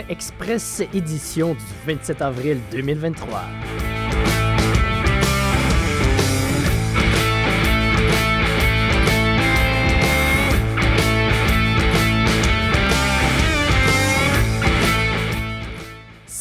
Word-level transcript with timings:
Express 0.00 0.82
édition 0.94 1.54
du 1.54 1.60
27 1.86 2.22
avril 2.22 2.60
2023. 2.70 3.91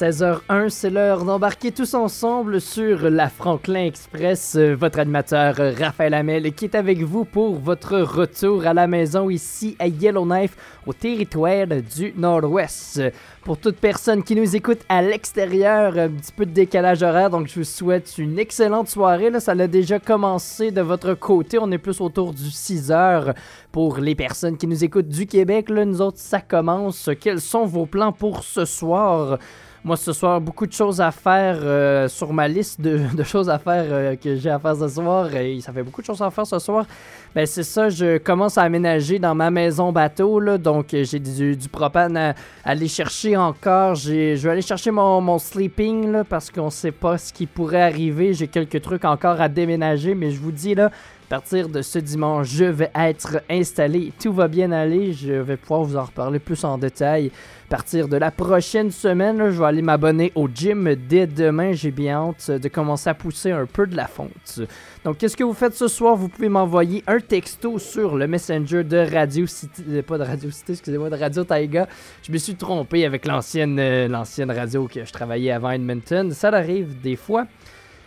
16h01, 0.02 0.70
c'est 0.70 0.90
l'heure 0.90 1.24
d'embarquer 1.24 1.72
tous 1.72 1.94
ensemble 1.94 2.60
sur 2.60 3.08
la 3.08 3.30
Franklin 3.30 3.86
Express. 3.86 4.56
Euh, 4.56 4.74
votre 4.74 4.98
animateur 4.98 5.60
euh, 5.60 5.74
Raphaël 5.80 6.16
Hamel 6.16 6.52
qui 6.54 6.66
est 6.66 6.74
avec 6.74 7.04
vous 7.04 7.24
pour 7.24 7.54
votre 7.60 8.00
retour 8.00 8.66
à 8.66 8.74
la 8.74 8.88
maison 8.88 9.30
ici 9.30 9.76
à 9.78 9.86
Yellowknife 9.88 10.58
au 10.88 10.94
territoire 10.94 11.68
du 11.68 12.16
Nord-Ouest. 12.18 13.00
Pour 13.44 13.60
toute 13.60 13.76
personne 13.76 14.24
qui 14.24 14.36
nous 14.36 14.56
écoute 14.56 14.80
à 14.90 15.04
l'extérieur, 15.04 15.96
un 15.96 16.10
petit 16.10 16.32
peu 16.32 16.48
de 16.48 16.52
décalage 16.52 17.04
horaire, 17.04 17.30
donc 17.30 17.48
je 17.48 17.60
vous 17.60 17.64
souhaite 17.64 18.18
une 18.18 18.40
excellente 18.40 18.90
soirée. 18.90 19.30
Là, 19.30 19.40
ça 19.40 19.52
a 19.52 19.68
déjà 19.68 20.00
commencé 20.00 20.72
de 20.72 20.82
votre 20.82 21.14
côté, 21.14 21.60
on 21.60 21.72
est 21.72 21.78
plus 21.78 22.02
autour 22.02 22.34
du 22.34 22.50
6 22.50 22.90
h 22.90 23.36
pour 23.72 24.00
les 24.00 24.16
personnes 24.16 24.58
qui 24.58 24.66
nous 24.66 24.84
écoutent 24.84 25.10
du 25.10 25.28
Québec. 25.28 25.70
Là, 25.70 25.86
nous 25.86 26.02
autres, 26.02 26.18
ça 26.18 26.42
commence. 26.42 27.08
Quels 27.20 27.40
sont 27.40 27.66
vos 27.66 27.86
plans 27.86 28.12
pour 28.12 28.44
ce 28.44 28.66
soir? 28.66 29.38
Moi, 29.84 29.98
ce 29.98 30.14
soir, 30.14 30.40
beaucoup 30.40 30.68
de 30.68 30.74
choses 30.74 31.02
à 31.02 31.10
faire 31.10 31.58
euh, 31.64 32.08
sur 32.08 32.34
ma 32.34 32.48
liste 32.48 32.80
de, 32.82 33.24
choses 33.24 33.50
à 33.50 33.58
faire 33.58 33.86
euh, 33.90 34.16
que 34.16 34.36
j'ai 34.36 34.52
à 34.52 34.60
faire 34.60 34.76
ce 34.76 34.88
soir. 34.88 35.36
Et 35.36 35.60
ça 35.60 35.74
fait 35.74 35.82
beaucoup 35.82 36.02
de 36.02 36.06
choses 36.06 36.22
à 36.22 36.30
faire 36.30 36.46
ce 36.46 36.60
soir. 36.60 36.86
Ben, 37.34 37.48
c'est 37.48 37.64
ça, 37.64 37.90
je 37.90 38.20
commence 38.20 38.60
à 38.60 38.62
aménager 38.62 39.18
dans 39.18 39.34
ma 39.34 39.50
maison 39.50 39.92
bateau. 39.92 40.40
Là, 40.40 40.60
donc, 40.60 40.90
j'ai 40.92 41.18
du, 41.18 41.58
propane 41.68 42.16
à, 42.16 42.36
aller 42.64 42.88
chercher 42.88 43.36
encore. 43.36 43.96
Je 43.96 44.36
vais 44.36 44.50
aller 44.50 44.62
chercher 44.62 44.92
mon, 44.92 45.20
mon 45.20 45.40
sleeping 45.40 46.12
là, 46.12 46.24
parce 46.26 46.52
qu'on 46.52 46.70
sait 46.70 46.92
pas 46.92 47.18
ce 47.18 47.34
qui 47.34 47.48
pourrait 47.48 47.82
arriver. 47.82 48.36
J'ai 48.36 48.48
quelques 48.48 48.84
trucs 48.84 49.04
encore 49.04 49.42
à 49.42 49.50
déménager. 49.50 50.14
Mais 50.14 50.30
je 50.30 50.40
vous 50.40 50.52
dis, 50.52 50.76
là, 50.76 50.92
partir 51.32 51.70
de 51.70 51.82
ce 51.82 51.98
dimanche, 51.98 52.50
je 52.50 52.66
vais 52.66 52.92
être 52.94 53.42
installé. 53.50 54.12
Tout 54.22 54.34
va 54.34 54.50
bien 54.50 54.74
aller. 54.74 55.14
Je 55.14 55.32
vais 55.32 55.56
pouvoir 55.56 55.84
vous 55.84 55.96
en 55.96 56.04
reparler 56.04 56.40
plus 56.40 56.62
en 56.66 56.78
détail 56.78 57.32
partir 57.72 58.10
de 58.10 58.18
la 58.18 58.32
prochaine 58.32 58.92
semaine, 58.92 59.50
je 59.50 59.58
vais 59.58 59.66
aller 59.66 59.82
m'abonner 59.82 60.34
au 60.36 60.50
gym 60.54 60.94
dès 61.08 61.26
demain. 61.26 61.72
J'ai 61.72 61.92
bien 61.92 62.18
hâte 62.18 62.52
de 62.52 62.68
commencer 62.68 63.10
à 63.10 63.14
pousser 63.14 63.52
un 63.52 63.66
peu 63.66 63.88
de 63.88 63.96
la 63.96 64.08
fonte. 64.08 64.60
Donc, 65.06 65.18
qu'est-ce 65.18 65.38
que 65.38 65.46
vous 65.46 65.54
faites 65.54 65.74
ce 65.74 65.88
soir? 65.88 66.18
Vous 66.18 66.28
pouvez 66.28 66.50
m'envoyer 66.50 67.02
un 67.08 67.22
texto 67.22 67.80
sur 67.80 68.18
le 68.18 68.28
messenger 68.28 68.84
de 68.84 68.98
Radio 68.98 69.48
City. 69.48 69.86
Euh, 69.90 70.02
pas 70.02 70.18
de 70.18 70.24
Radio 70.24 70.52
City, 70.52 70.74
excusez-moi, 70.74 71.10
de 71.10 71.16
Radio 71.16 71.46
Taiga. 71.46 71.88
Je 72.24 72.34
me 72.34 72.38
suis 72.38 72.56
trompé 72.56 73.06
avec 73.06 73.26
l'ancienne, 73.26 73.80
euh, 73.80 74.10
l'ancienne 74.10 74.52
radio 74.52 74.90
que 74.94 75.06
je 75.06 75.14
travaillais 75.14 75.52
avant 75.52 75.72
Edmonton. 75.72 76.30
Ça 76.34 76.50
arrive 76.50 77.00
des 77.00 77.16
fois. 77.16 77.48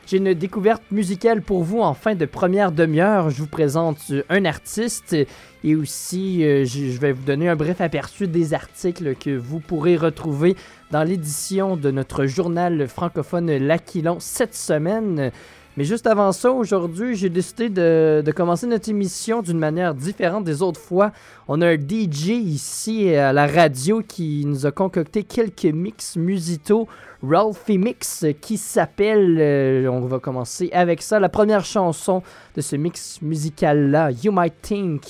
J'ai 0.06 0.18
une 0.18 0.34
découverte 0.34 0.82
musicale 0.90 1.40
pour 1.40 1.64
vous 1.64 1.80
en 1.80 1.94
fin 1.94 2.14
de 2.14 2.26
première 2.26 2.72
demi-heure. 2.72 3.30
Je 3.30 3.40
vous 3.40 3.48
présente 3.48 4.12
un 4.28 4.44
artiste 4.44 5.16
et 5.64 5.74
aussi 5.74 6.44
euh, 6.44 6.66
je 6.66 6.98
vais 6.98 7.12
vous 7.12 7.22
donner 7.22 7.48
un 7.48 7.56
bref 7.56 7.80
aperçu 7.80 8.28
des 8.28 8.52
articles 8.52 9.14
que 9.14 9.34
vous 9.34 9.60
pourrez 9.60 9.96
retrouver 9.96 10.56
dans 10.90 11.04
l'édition 11.04 11.78
de 11.78 11.90
notre 11.90 12.26
journal 12.26 12.86
francophone 12.86 13.50
L'Aquilon 13.56 14.18
cette 14.20 14.54
semaine. 14.54 15.32
Mais 15.76 15.82
juste 15.82 16.06
avant 16.06 16.30
ça, 16.30 16.52
aujourd'hui, 16.52 17.16
j'ai 17.16 17.28
décidé 17.28 17.68
de, 17.68 18.32
commencer 18.34 18.66
notre 18.66 18.88
émission 18.88 19.42
d'une 19.42 19.58
manière 19.58 19.94
différente 19.94 20.44
des 20.44 20.62
autres 20.62 20.80
fois. 20.80 21.10
On 21.48 21.60
a 21.60 21.66
un 21.66 21.76
DJ 21.76 22.28
ici 22.28 23.12
à 23.14 23.32
la 23.32 23.48
radio 23.48 24.00
qui 24.00 24.44
nous 24.46 24.66
a 24.66 24.70
concocté 24.70 25.24
quelques 25.24 25.64
mix 25.64 26.16
musicaux, 26.16 26.86
Ralphie 27.24 27.78
Mix, 27.78 28.24
qui 28.40 28.56
s'appelle, 28.56 29.36
euh, 29.40 29.88
on 29.88 30.02
va 30.02 30.20
commencer 30.20 30.70
avec 30.72 31.02
ça, 31.02 31.18
la 31.18 31.28
première 31.28 31.64
chanson 31.64 32.22
de 32.54 32.60
ce 32.60 32.76
mix 32.76 33.20
musical-là, 33.20 34.12
You 34.12 34.30
Might 34.30 34.54
Think, 34.62 35.02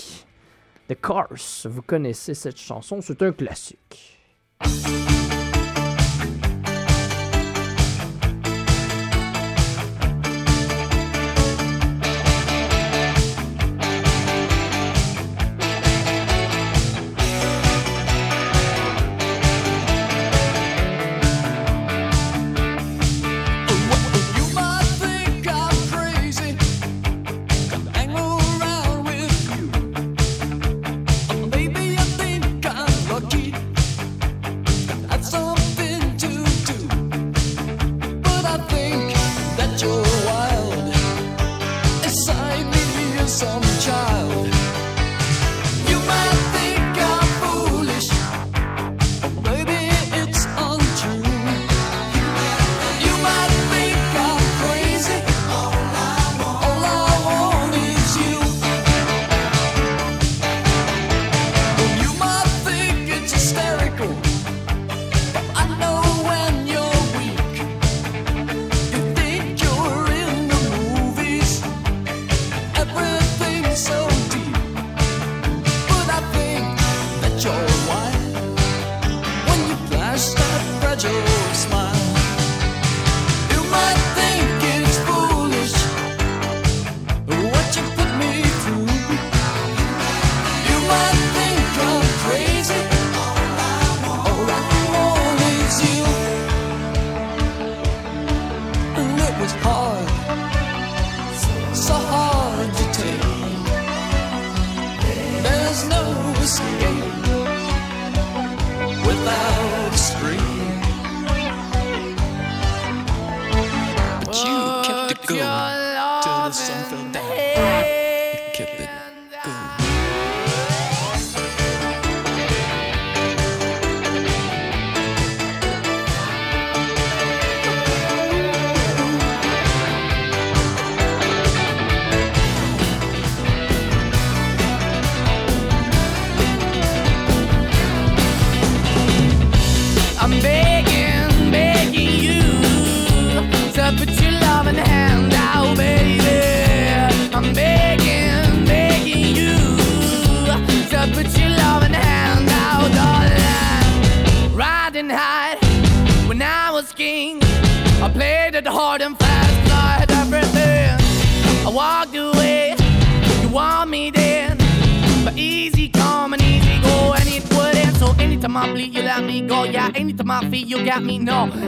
The 0.89 0.99
Cars. 0.99 1.67
Vous 1.67 1.83
connaissez 1.83 2.33
cette 2.33 2.59
chanson, 2.59 3.01
c'est 3.03 3.21
un 3.21 3.33
classique. 3.33 4.19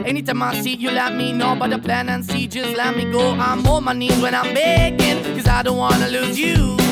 Anytime 0.07 0.41
I 0.41 0.61
see 0.61 0.77
you, 0.77 0.93
let 0.93 1.17
me 1.17 1.33
know 1.33 1.55
about 1.55 1.71
the 1.71 1.81
plan 1.81 2.09
and 2.09 2.25
see. 2.25 2.47
Just 2.47 2.77
let 2.77 2.97
me 2.97 3.11
go. 3.11 3.33
I'm 3.33 3.67
on 3.67 3.83
my 3.83 3.93
knees 3.93 4.17
when 4.23 4.37
I'm 4.37 4.55
begging, 4.55 5.35
cause 5.35 5.49
I 5.49 5.65
don't 5.65 5.79
wanna 5.79 6.07
lose 6.07 6.39
you. 6.39 6.86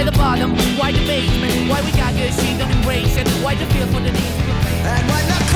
Why 0.00 0.06
the 0.06 0.12
bottom? 0.12 0.56
Why 0.78 0.92
the 0.92 1.06
basement? 1.06 1.68
Why 1.68 1.82
we 1.82 1.92
got 1.92 2.14
good 2.14 2.32
shit, 2.32 2.58
don't 2.58 2.70
embrace 2.70 3.18
it? 3.18 3.28
Why 3.44 3.54
the 3.54 3.66
feel 3.66 3.86
for 3.88 4.00
the 4.00 4.10
need 4.10 4.16
And 4.16 5.06
why 5.10 5.28
not? 5.28 5.49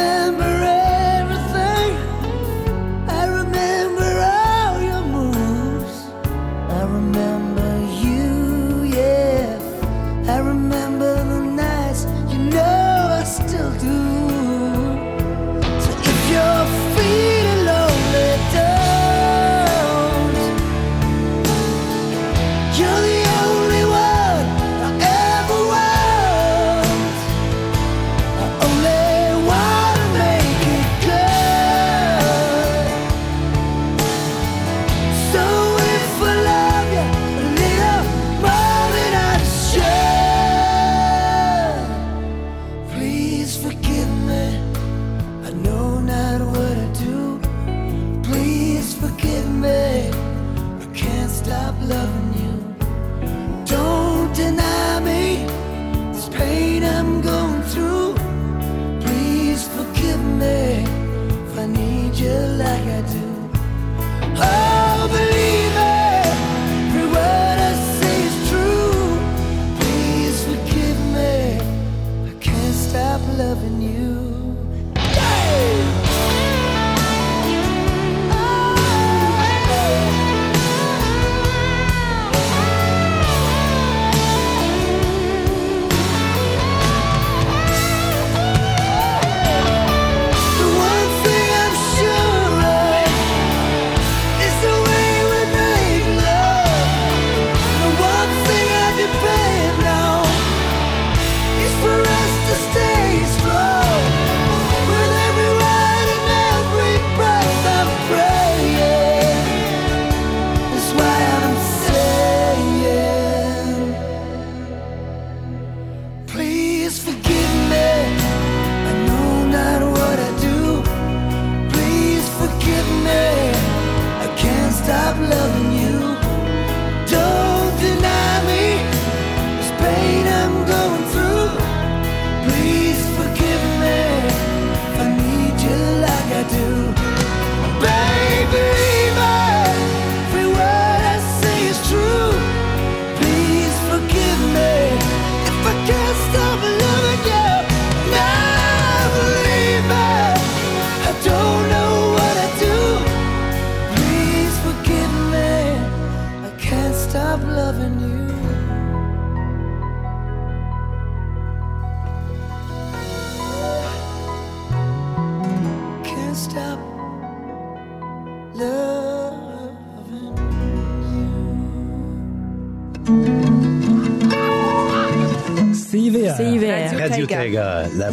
remember 0.00 0.49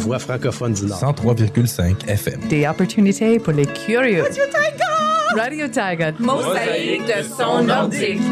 voix 0.08 0.18
francophone 0.18 0.72
du 0.72 0.86
Nord. 0.86 0.98
103,5 0.98 2.08
FM. 2.08 2.40
Des 2.48 2.66
opportunités 2.66 3.38
pour 3.38 3.52
les 3.52 3.66
curieux. 3.66 4.22
Radio 4.22 4.42
Tiger! 4.46 5.40
Radio 5.40 5.68
Tiger! 5.68 6.12
Mosaïque 6.18 7.04
de 7.06 7.22
son 7.22 7.62
nordique. 7.62 8.22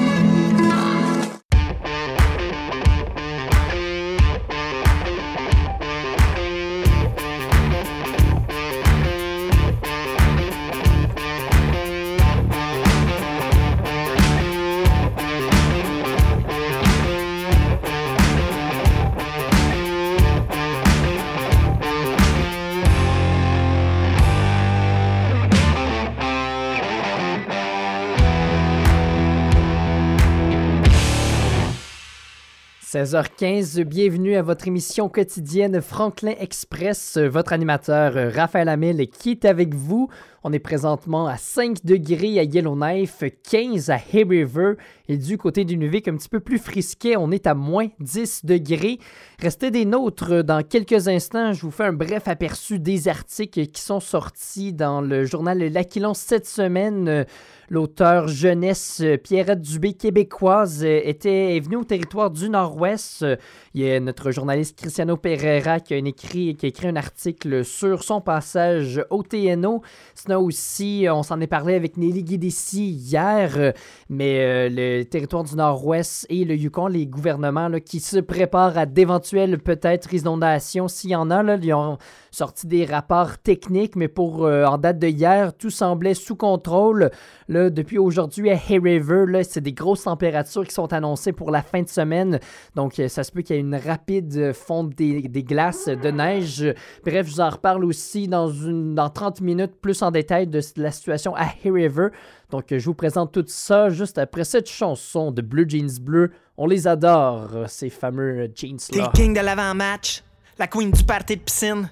16h15. 32.97 33.36
15. 33.37 33.81
Bienvenue 33.81 34.35
à 34.35 34.41
votre 34.41 34.67
émission 34.67 35.11
quotidienne 35.11 35.83
Franklin 35.83 36.33
Express. 36.41 37.19
Votre 37.19 37.53
animateur 37.53 38.17
euh, 38.17 38.31
Raphaël 38.31 38.71
Hamel 38.71 39.09
qui 39.09 39.33
est 39.33 39.45
avec 39.45 39.75
vous? 39.75 40.09
On 40.49 40.53
est 40.53 40.61
présentement 40.61 41.27
à 41.27 41.37
5 41.37 41.85
degrés 41.85 42.39
à 42.39 42.45
Yellowknife, 42.45 43.25
15 43.51 43.91
à 43.91 43.97
Hay 43.97 44.23
River 44.23 44.75
et 45.09 45.19
du 45.19 45.39
côté 45.39 45.65
du 45.65 45.77
Nuvik 45.77 46.07
un 46.07 46.17
petit 46.17 46.29
peu 46.29 46.39
plus 46.39 46.59
frisquet, 46.59 47.17
on 47.17 47.33
est 47.33 47.49
à 47.49 47.55
moins 47.55 47.89
10 47.99 48.45
degrés. 48.45 49.01
Restez 49.41 49.73
des 49.73 49.85
nôtres 49.85 50.45
dans 50.45 50.63
quelques 50.63 51.09
instants. 51.09 51.53
Je 51.53 51.63
vous 51.63 51.73
fais 51.73 51.87
un 51.87 51.93
bref 51.93 52.29
aperçu 52.29 52.79
des 52.79 53.09
articles 53.09 53.67
qui 53.67 53.83
sont 53.83 53.99
sortis 53.99 54.73
dans 54.73 55.01
le 55.01 55.25
journal 55.25 55.59
L'Aquilon 55.59 56.15
cette 56.15 56.47
semaine. 56.47 57.27
L'auteur 57.69 58.29
jeunesse 58.29 59.03
Pierrette 59.25 59.63
Dubé 59.63 59.95
québécoise 59.95 60.85
était 60.85 61.57
est 61.57 61.61
venue 61.61 61.79
au 61.79 61.85
territoire 61.85 62.31
du 62.31 62.49
Nord-Ouest 62.49 63.26
il 63.75 63.83
y 63.83 63.91
a 63.91 64.01
notre 64.01 64.31
journaliste 64.31 64.79
Cristiano 64.79 65.17
Pereira 65.17 65.81
qui 65.81 65.95
a, 65.95 65.99
écrit, 65.99 66.57
qui 66.57 66.67
écrit 66.67 66.89
un 66.89 66.97
article 66.97 67.65
sur 67.65 68.03
son 68.03 68.21
passage 68.21 69.05
au 69.11 69.23
TNO. 69.23 69.83
Sinon 70.15 70.41
aussi, 70.41 71.07
on 71.11 71.23
s'en 71.23 71.41
est 71.41 71.47
parlé 71.47 71.75
avec 71.75 71.97
Nelly 71.97 72.23
Guédessi 72.23 72.91
hier, 72.91 73.53
euh, 73.57 73.73
mais 74.09 74.41
euh, 74.41 74.69
le 74.71 75.05
territoire 75.05 75.45
du 75.45 75.55
Nord-Ouest 75.57 76.27
et 76.29 76.45
le 76.45 76.55
Yukon, 76.55 76.87
les 76.87 77.07
gouvernements 77.07 77.69
là, 77.69 77.81
qui 77.81 78.01
se 78.01 78.19
préparent 78.19 78.79
à 78.79 78.87
d'éventuelles 78.87 79.59
peut-être 79.59 80.13
inondations, 80.15 80.89
s'il 80.89 81.11
y 81.11 81.17
en 81.17 81.31
a, 81.31 81.43
là, 81.43 81.59
ils 81.61 81.75
ont 81.75 81.99
sorti 82.31 82.67
des 82.67 82.85
rapports 82.85 83.39
techniques, 83.39 83.97
mais 83.97 84.09
pour 84.09 84.45
euh, 84.45 84.65
en 84.65 84.79
date 84.79 84.99
de 84.99 85.09
hier, 85.09 85.57
tout 85.57 85.71
semblait 85.71 86.15
sous 86.15 86.37
contrôle. 86.37 87.11
Là, 87.49 87.71
depuis 87.71 87.99
aujourd'hui 87.99 88.51
à 88.51 88.55
Hay 88.55 88.79
River, 88.79 89.43
c'est 89.43 89.61
des 89.63 89.73
grosses 89.73 90.05
températures 90.05 90.67
qui 90.67 90.75
sont 90.75 90.93
annoncées 90.93 91.33
pour 91.33 91.51
la 91.51 91.63
fin 91.63 91.83
de 91.83 91.89
semaine. 91.89 92.39
Donc, 92.75 92.99
euh, 92.99 93.09
ça 93.17 93.25
se 93.25 93.33
peut 93.33 93.41
qu'il 93.41 93.57
y 93.57 93.59
ait 93.59 93.63
une 93.63 93.75
rapide 93.75 94.53
fonte 94.53 94.95
des, 94.95 95.23
des 95.23 95.43
glaces 95.43 95.87
de 95.87 96.11
neige. 96.11 96.63
Bref, 97.03 97.27
je 97.27 97.33
vous 97.33 97.41
en 97.41 97.49
reparle 97.49 97.83
aussi 97.87 98.29
dans, 98.29 98.51
une, 98.51 98.95
dans 98.95 99.09
30 99.09 99.41
minutes 99.41 99.73
plus 99.81 100.03
en 100.03 100.11
détail 100.11 100.47
de 100.47 100.61
la 100.77 100.91
situation 100.91 101.35
à 101.35 101.45
Hay 101.45 101.71
River. 101.71 102.09
Donc, 102.51 102.67
je 102.71 102.85
vous 102.85 102.93
présente 102.95 103.33
tout 103.33 103.45
ça 103.49 103.89
juste 103.89 104.19
après 104.19 104.45
cette 104.45 104.69
chanson 104.69 105.31
de 105.33 105.41
Blue 105.41 105.65
Jeans 105.67 105.99
Bleu. 105.99 106.31
On 106.59 106.67
les 106.67 106.87
adore, 106.87 107.49
ces 107.69 107.89
fameux 107.89 108.49
T'es 108.55 108.67
jeans-là. 108.69 109.05
le 109.07 109.13
king 109.13 109.35
de 109.35 109.41
l'avant-match, 109.41 110.23
la 110.59 110.67
queen 110.67 110.91
du 110.91 111.03
party 111.03 111.37
de 111.37 111.41
piscine. 111.41 111.89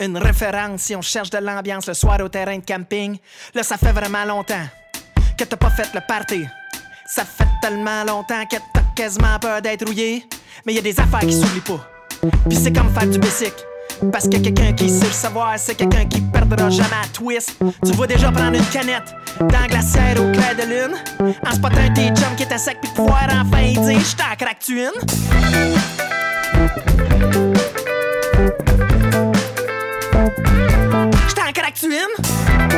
Une 0.00 0.18
référence 0.18 0.82
si 0.82 0.94
on 0.94 1.00
cherche 1.00 1.30
de 1.30 1.38
l'ambiance 1.38 1.88
le 1.88 1.94
soir 1.94 2.20
au 2.20 2.28
terrain 2.28 2.58
de 2.58 2.64
camping. 2.64 3.16
Là, 3.54 3.62
ça 3.62 3.78
fait 3.78 3.92
vraiment 3.92 4.24
longtemps 4.26 4.66
que 5.38 5.44
t'as 5.44 5.56
pas 5.56 5.70
fait 5.70 5.88
le 5.94 6.00
party. 6.06 6.44
Ça 7.06 7.24
fait 7.24 7.48
tellement 7.62 8.04
longtemps 8.04 8.44
que 8.44 8.56
t'as 8.74 8.82
quasiment 8.98 9.38
peur 9.40 9.62
d'être 9.62 9.86
rouillé. 9.86 10.24
Mais 10.66 10.74
y 10.74 10.78
a 10.78 10.82
des 10.82 10.98
affaires 10.98 11.20
qui 11.20 11.32
s'oublient 11.32 11.60
pas. 11.60 11.88
Puis 12.48 12.58
c'est 12.58 12.72
comme 12.72 12.92
faire 12.92 13.06
du 13.06 13.20
basic. 13.20 13.54
Parce 14.10 14.24
que 14.28 14.38
quelqu'un 14.38 14.72
qui 14.72 14.90
sait 14.90 15.06
le 15.06 15.12
savoir, 15.12 15.54
c'est 15.56 15.76
quelqu'un 15.76 16.04
qui 16.04 16.20
perdra 16.20 16.68
jamais 16.68 16.88
à 17.00 17.06
twist. 17.12 17.56
Tu 17.84 17.92
vois 17.92 18.08
déjà 18.08 18.32
prendre 18.32 18.56
une 18.56 18.66
canette 18.66 19.14
dans 19.38 19.60
la 19.60 19.68
glacière 19.68 20.16
au 20.20 20.32
clair 20.32 20.56
de 20.56 20.62
lune. 20.62 21.34
En 21.46 21.54
spotant 21.54 21.94
tes 21.94 22.08
chums 22.08 22.34
qui 22.36 22.42
étaient 22.42 22.58
secs 22.58 22.78
puis 22.82 22.90
pouvoir 22.92 23.28
enfin 23.30 23.72
dire 23.72 24.00
J't'en 24.00 24.36
craque-tu 24.36 24.80
une? 24.80 24.90
J't'en 31.28 31.52
craque-tu 31.54 31.86
une? 31.86 32.77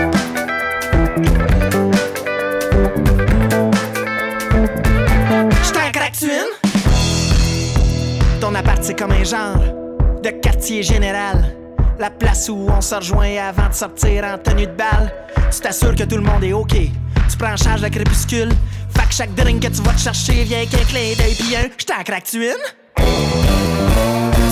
C'est 8.90 8.96
comme 8.96 9.12
un 9.12 9.22
genre 9.22 10.20
de 10.20 10.30
quartier 10.30 10.82
général. 10.82 11.56
La 12.00 12.10
place 12.10 12.48
où 12.48 12.66
on 12.68 12.80
se 12.80 12.96
rejoint 12.96 13.36
avant 13.36 13.68
de 13.68 13.72
sortir 13.72 14.24
en 14.24 14.36
tenue 14.36 14.66
de 14.66 14.72
balle. 14.72 15.12
Tu 15.52 15.60
t'assures 15.60 15.94
que 15.94 16.02
tout 16.02 16.16
le 16.16 16.22
monde 16.22 16.42
est 16.42 16.52
OK. 16.52 16.74
Tu 16.74 17.36
prends 17.38 17.52
en 17.52 17.56
charge 17.56 17.82
le 17.82 17.88
crépuscule. 17.88 18.48
Fait 18.96 19.06
que 19.06 19.14
chaque 19.14 19.32
drink 19.36 19.62
que 19.62 19.68
tu 19.68 19.80
vas 19.82 19.92
te 19.92 20.00
chercher 20.00 20.42
vient 20.42 20.66
qu'un 20.66 20.84
clin 20.88 21.14
d'œil 21.16 21.36
pis 21.36 21.54
un 21.54 21.68
J't'en 21.78 22.02
craque-tu 22.04 22.46
une? 22.46 23.04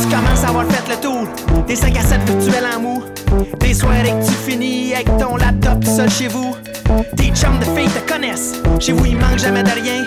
Tu 0.02 0.08
commences 0.08 0.44
à 0.44 0.50
avoir 0.50 0.66
fait 0.66 0.88
le 0.88 1.00
tour 1.00 1.26
des 1.66 1.74
5 1.74 1.96
à 1.96 2.02
7 2.02 2.20
virtuels 2.30 2.66
en 2.76 2.80
mou. 2.80 3.02
Des 3.58 3.74
soirées 3.74 4.04
que 4.04 4.24
tu 4.24 4.32
finis 4.48 4.94
avec 4.94 5.08
ton 5.18 5.36
laptop 5.36 5.84
seul 5.84 6.10
chez 6.10 6.28
vous. 6.28 6.54
Tes 7.16 7.32
chums 7.34 7.58
de 7.58 7.64
filles 7.76 7.90
te 7.90 8.12
connaissent. 8.12 8.62
Chez 8.78 8.92
vous, 8.92 9.04
il 9.04 9.16
manque 9.16 9.38
jamais 9.38 9.64
de 9.64 9.70
rien. 9.70 10.04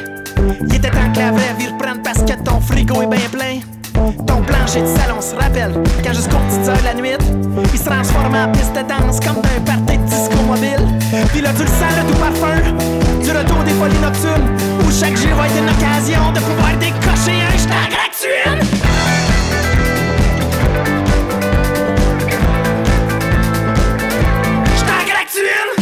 Il 0.61 0.73
était 0.73 0.89
temps 0.89 1.11
que 1.13 1.19
la 1.19 1.31
vraie 1.31 1.53
vie 1.59 1.67
reprenne 1.67 2.01
parce 2.01 2.19
que 2.19 2.41
ton 2.45 2.61
frigo 2.61 3.01
est 3.01 3.07
bien 3.07 3.29
plein. 3.29 3.59
Ton 3.93 4.41
plancher 4.41 4.81
de 4.81 4.87
salon 4.87 5.21
se 5.21 5.35
rappelle 5.35 5.73
quand 6.03 6.13
jusqu'aux 6.13 6.37
petites 6.37 6.67
heures 6.67 6.77
de 6.77 6.83
la 6.83 6.93
nuit, 6.93 7.17
il 7.73 7.79
se 7.79 7.85
transforme 7.85 8.35
en 8.35 8.51
piste 8.51 8.73
de 8.73 8.81
danse 8.81 9.19
comme 9.19 9.41
d'un 9.41 9.61
party 9.65 9.97
de 9.97 10.03
disco 10.05 10.35
mobile. 10.47 10.87
Puis 11.29 11.41
là, 11.41 11.51
tu 11.55 11.63
le 11.63 11.67
sens, 11.67 11.95
le 11.97 12.03
doux 12.11 12.19
parfum 12.19 12.61
du 13.21 13.31
retour 13.31 13.63
des 13.63 13.71
folies 13.71 13.99
nocturnes 13.99 14.49
où 14.85 14.91
chaque 14.91 15.17
jour 15.17 15.35
va 15.35 15.47
être 15.47 15.57
une 15.57 15.69
occasion 15.69 16.31
de 16.31 16.39
pouvoir 16.39 16.77
décocher 16.79 17.41
un 17.41 17.57
une? 18.23 18.59
J't'en 24.77 25.80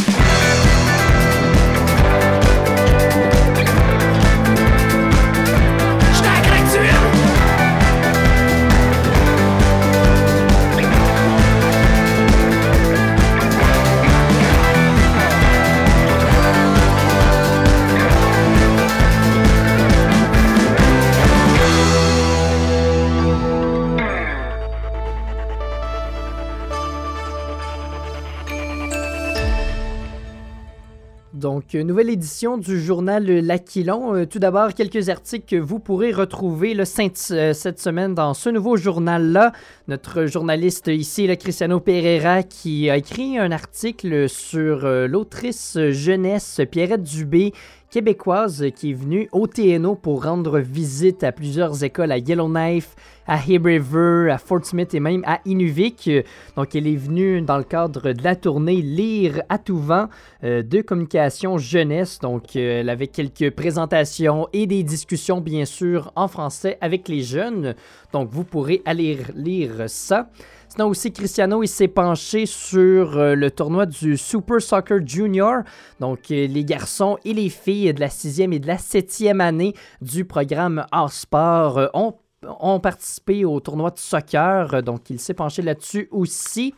Donc, 31.40 31.74
euh, 31.74 31.82
nouvelle 31.82 32.10
édition 32.10 32.58
du 32.58 32.78
journal 32.78 33.24
L'Aquilon. 33.24 34.14
Euh, 34.14 34.26
tout 34.26 34.38
d'abord, 34.38 34.74
quelques 34.74 35.08
articles 35.08 35.46
que 35.46 35.56
vous 35.56 35.78
pourrez 35.78 36.12
retrouver 36.12 36.74
là, 36.74 36.84
cette, 36.84 37.28
euh, 37.30 37.54
semaine 37.54 38.14
dans 38.14 38.34
ce 38.34 38.50
nouveau 38.50 38.76
journal-là. 38.76 39.52
Notre 39.88 40.26
journaliste 40.26 40.88
ici, 40.88 41.26
là, 41.26 41.36
Cristiano 41.36 41.80
Pereira, 41.80 42.42
qui 42.42 42.90
a 42.90 42.98
écrit 42.98 43.38
un 43.38 43.52
article 43.52 44.28
sur 44.28 44.84
euh, 44.84 45.06
l'autrice 45.06 45.78
jeunesse 45.90 46.60
Pierrette 46.70 47.04
Dubé, 47.04 47.54
québécoise, 47.90 48.66
qui 48.74 48.90
est 48.90 48.94
venue 48.94 49.28
au 49.32 49.46
TNO 49.46 49.96
pour 49.96 50.24
rendre 50.24 50.60
visite 50.60 51.24
à 51.24 51.32
plusieurs 51.32 51.82
écoles 51.82 52.12
à 52.12 52.18
Yellowknife, 52.18 52.94
à 53.26 53.36
Hay 53.36 53.58
River, 53.58 54.30
à 54.30 54.38
Fort 54.38 54.64
Smith 54.64 54.94
et 54.94 55.00
même 55.00 55.22
à 55.26 55.40
Inuvik. 55.44 56.08
Donc, 56.56 56.74
elle 56.74 56.86
est 56.86 56.96
venue 56.96 57.42
dans 57.42 57.58
le 57.58 57.64
cadre 57.64 58.12
de 58.12 58.22
la 58.22 58.36
tournée 58.36 58.80
Lire 58.80 59.42
à 59.48 59.58
tout 59.58 59.78
vent 59.78 60.08
euh, 60.44 60.62
de 60.62 60.80
communication 60.80 61.58
jeunesse. 61.58 62.18
Donc, 62.20 62.56
euh, 62.56 62.80
elle 62.80 62.88
avait 62.88 63.08
quelques 63.08 63.50
présentations 63.50 64.48
et 64.52 64.66
des 64.66 64.82
discussions, 64.82 65.40
bien 65.40 65.64
sûr, 65.64 66.12
en 66.16 66.28
français 66.28 66.78
avec 66.80 67.08
les 67.08 67.22
jeunes. 67.22 67.74
Donc, 68.12 68.30
vous 68.30 68.44
pourrez 68.44 68.82
aller 68.84 69.18
lire 69.34 69.84
ça. 69.88 70.30
Sinon 70.72 70.86
aussi, 70.86 71.12
Cristiano, 71.12 71.64
il 71.64 71.68
s'est 71.68 71.88
penché 71.88 72.46
sur 72.46 73.18
euh, 73.18 73.34
le 73.34 73.50
tournoi 73.50 73.86
du 73.86 74.16
Super 74.16 74.62
Soccer 74.62 75.00
Junior. 75.04 75.62
Donc, 75.98 76.30
euh, 76.30 76.46
les 76.46 76.64
garçons 76.64 77.18
et 77.24 77.34
les 77.34 77.48
filles 77.48 77.92
de 77.92 77.98
la 77.98 78.08
sixième 78.08 78.52
et 78.52 78.60
de 78.60 78.68
la 78.68 78.78
septième 78.78 79.40
année 79.40 79.74
du 80.00 80.24
programme 80.24 80.86
Hors 80.92 81.12
Sport 81.12 81.78
euh, 81.78 81.86
ont, 81.92 82.14
ont 82.60 82.78
participé 82.78 83.44
au 83.44 83.58
tournoi 83.58 83.90
de 83.90 83.98
soccer. 83.98 84.80
Donc, 84.84 85.10
il 85.10 85.18
s'est 85.18 85.34
penché 85.34 85.60
là-dessus 85.60 86.06
aussi. 86.12 86.72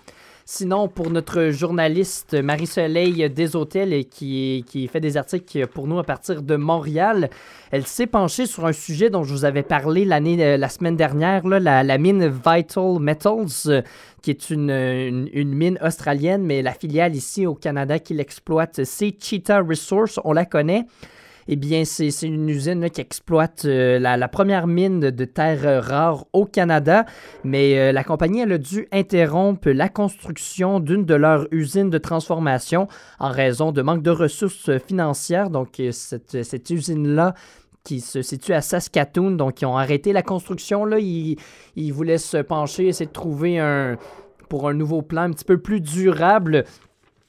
Sinon, 0.45 0.89
pour 0.89 1.11
notre 1.11 1.51
journaliste 1.51 2.35
Marie-Soleil 2.35 3.31
Deshôtels, 3.31 4.07
qui, 4.07 4.65
qui 4.69 4.89
fait 4.89 5.01
des 5.01 5.17
articles 5.17 5.67
pour 5.69 5.87
nous 5.87 5.99
à 5.99 6.05
partir 6.05 6.43
de 6.43 6.57
Montréal, 6.57 7.31
elle 7.71 7.87
s'est 7.87 8.07
penchée 8.09 8.47
sur 8.47 8.67
un 8.67 8.73
sujet 8.73 9.09
dont 9.09 9.23
je 9.23 9.33
vous 9.33 9.45
avais 9.45 9.63
parlé 9.63 10.05
l'année, 10.05 10.37
euh, 10.45 10.57
la 10.57 10.69
semaine 10.69 10.97
dernière, 10.97 11.47
la 11.47 11.99
mine 11.99 12.27
Vital 12.29 12.99
Metals, 12.99 13.47
euh, 13.67 13.83
qui 14.21 14.31
est 14.31 14.51
une, 14.51 14.71
une- 14.71 15.31
une 15.33 15.55
mine 15.55 15.79
australienne, 15.83 16.43
mais 16.45 16.61
la 16.61 16.73
filiale 16.73 17.15
ici 17.15 17.47
au 17.47 17.55
Canada 17.55 17.99
qui 17.99 18.15
l'exploite, 18.15 18.85
c'est 18.85 19.15
Cheetah 19.19 19.61
Resource, 19.61 20.19
on 20.25 20.33
la 20.33 20.45
connaît. 20.45 20.85
Eh 21.49 21.57
bien, 21.57 21.85
c'est 21.85 22.11
une 22.23 22.49
usine 22.49 22.89
qui 22.91 23.01
exploite 23.01 23.65
euh, 23.65 23.99
la, 23.99 24.29
première 24.29 24.67
mine 24.67 25.01
de, 25.01 25.25
terres 25.25 25.67
euh, 25.67 25.81
rares 25.81 26.25
au 26.33 26.45
Canada, 26.45 27.05
mais 27.45 27.79
euh, 27.79 27.93
la 27.93 28.05
compagnie 28.05 28.43
a 28.43 28.59
dû 28.59 28.87
interrompre 28.93 29.71
la 29.71 29.89
construction 29.89 30.79
d'une 30.81 31.05
de 31.05 31.15
leurs 31.15 31.47
usines 31.51 31.91
de 31.91 31.99
transformation 31.99 32.87
en 33.19 33.31
raison 33.31 33.73
de 33.73 33.83
manque 33.83 34.03
de 34.03 34.11
ressources 34.11 34.79
financières. 34.79 35.51
Donc, 35.51 35.81
cette, 35.91 36.43
cette 36.43 36.71
usine-là 36.71 37.35
qui 37.85 38.01
se 38.01 38.23
situe 38.23 38.53
à 38.53 38.61
Saskatoon, 38.61 39.33
donc 39.33 39.61
ils 39.61 39.67
ont 39.67 39.77
arrêté 39.77 40.13
la 40.13 40.23
construction. 40.23 40.85
Là, 40.85 41.01
ils, 41.01 41.37
ils 41.75 41.93
voulaient 41.93 42.19
se 42.19 42.37
pencher, 42.37 42.87
essayer 42.87 43.07
de 43.07 43.13
trouver 43.13 43.59
un 43.59 43.97
pour 44.53 44.69
un 44.69 44.75
nouveau 44.75 45.01
plan 45.01 45.23
un 45.23 45.31
petit 45.31 45.47
peu 45.47 45.57
plus 45.57 45.81
durable 45.81 46.65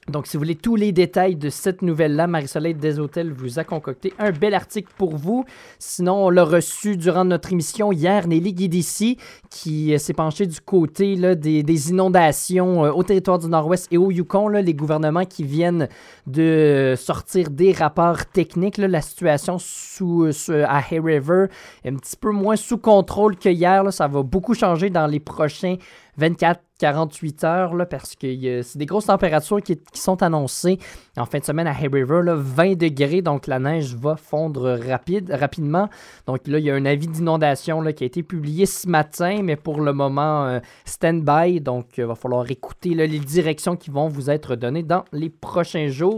Donc, 0.08 0.26
si 0.26 0.36
vous 0.36 0.42
voulez 0.42 0.54
tous 0.54 0.76
les 0.76 0.92
détails 0.92 1.36
de 1.36 1.48
cette 1.48 1.80
nouvelle-là, 1.80 2.26
Marie-Soleil 2.26 2.74
des 2.74 2.98
Hôtels 2.98 3.32
vous 3.32 3.58
a 3.58 3.64
concocté 3.64 4.12
un 4.18 4.32
bel 4.32 4.52
article 4.52 4.92
pour 4.98 5.16
vous. 5.16 5.46
Sinon, 5.78 6.26
on 6.26 6.30
l'a 6.30 6.44
reçu 6.44 6.98
durant 6.98 7.24
notre 7.24 7.52
émission 7.52 7.90
hier, 7.90 8.28
Nelly 8.28 8.52
Guidici, 8.52 9.16
qui 9.48 9.94
euh, 9.94 9.98
s'est 9.98 10.12
penchée 10.12 10.46
du 10.46 10.60
côté 10.60 11.16
des, 11.36 11.90
inondations 11.90 12.84
euh, 12.84 12.92
au 12.92 13.02
territoire 13.02 13.38
du 13.38 13.46
Nord-Ouest 13.48 13.88
et 13.90 13.96
au 13.96 14.10
Yukon. 14.10 14.48
les 14.48 14.74
gouvernements 14.74 15.24
qui 15.24 15.42
viennent 15.42 15.88
de 16.26 16.94
sortir 16.96 17.50
des 17.50 17.72
rapports 17.72 18.26
techniques. 18.26 18.78
la 18.78 19.02
situation 19.02 19.58
sous, 19.58 20.24
euh, 20.24 20.64
à 20.66 20.78
Hay 20.78 20.98
River 20.98 21.46
est 21.84 21.90
un 21.90 21.96
petit 21.96 22.16
peu 22.16 22.30
moins 22.30 22.56
sous 22.56 22.78
contrôle 22.78 23.36
que 23.36 23.48
hier. 23.48 23.92
Ça 23.92 24.08
va 24.08 24.22
beaucoup 24.22 24.54
changer 24.54 24.90
dans 24.90 25.06
les 25.06 25.20
prochains 25.20 25.76
24-48 26.18 27.44
heures 27.44 27.74
là, 27.74 27.86
parce 27.86 28.14
que 28.14 28.26
euh, 28.26 28.62
c'est 28.62 28.78
des 28.78 28.86
grosses 28.86 29.06
températures 29.06 29.60
qui, 29.62 29.78
sont 29.92 30.22
annoncées 30.22 30.78
en 31.16 31.24
fin 31.24 31.38
de 31.38 31.44
semaine 31.44 31.66
à 31.66 31.72
Hay 31.72 31.88
River. 31.88 32.20
Là, 32.22 32.34
20 32.36 32.76
degrés, 32.76 33.22
donc 33.22 33.46
la 33.46 33.58
neige 33.58 33.94
va 33.94 34.16
fondre 34.16 34.78
rapide, 34.86 35.30
rapidement. 35.30 35.88
Donc 36.26 36.46
là, 36.46 36.58
il 36.58 36.64
y 36.64 36.70
a 36.70 36.74
un 36.74 36.86
avis 36.86 37.08
d'inondation 37.08 37.82
qui 37.92 38.04
a 38.04 38.06
été 38.06 38.22
publié 38.22 38.66
ce 38.66 38.88
matin, 38.88 39.40
mais 39.42 39.56
pour 39.56 39.80
le 39.80 39.92
moment, 39.92 40.46
euh, 40.46 40.60
stand-by. 40.84 41.60
Donc, 41.60 41.98
il 41.98 42.04
va 42.04 42.14
falloir 42.14 42.50
écouter 42.50 42.94
les 42.94 43.18
directions 43.18 43.76
qui 43.76 43.90
vont 43.90 44.08
vous 44.08 44.30
être 44.30 44.56
données 44.56 44.82
dans 44.82 45.04
les 45.12 45.30
prochains 45.30 45.88
jours. 45.88 46.13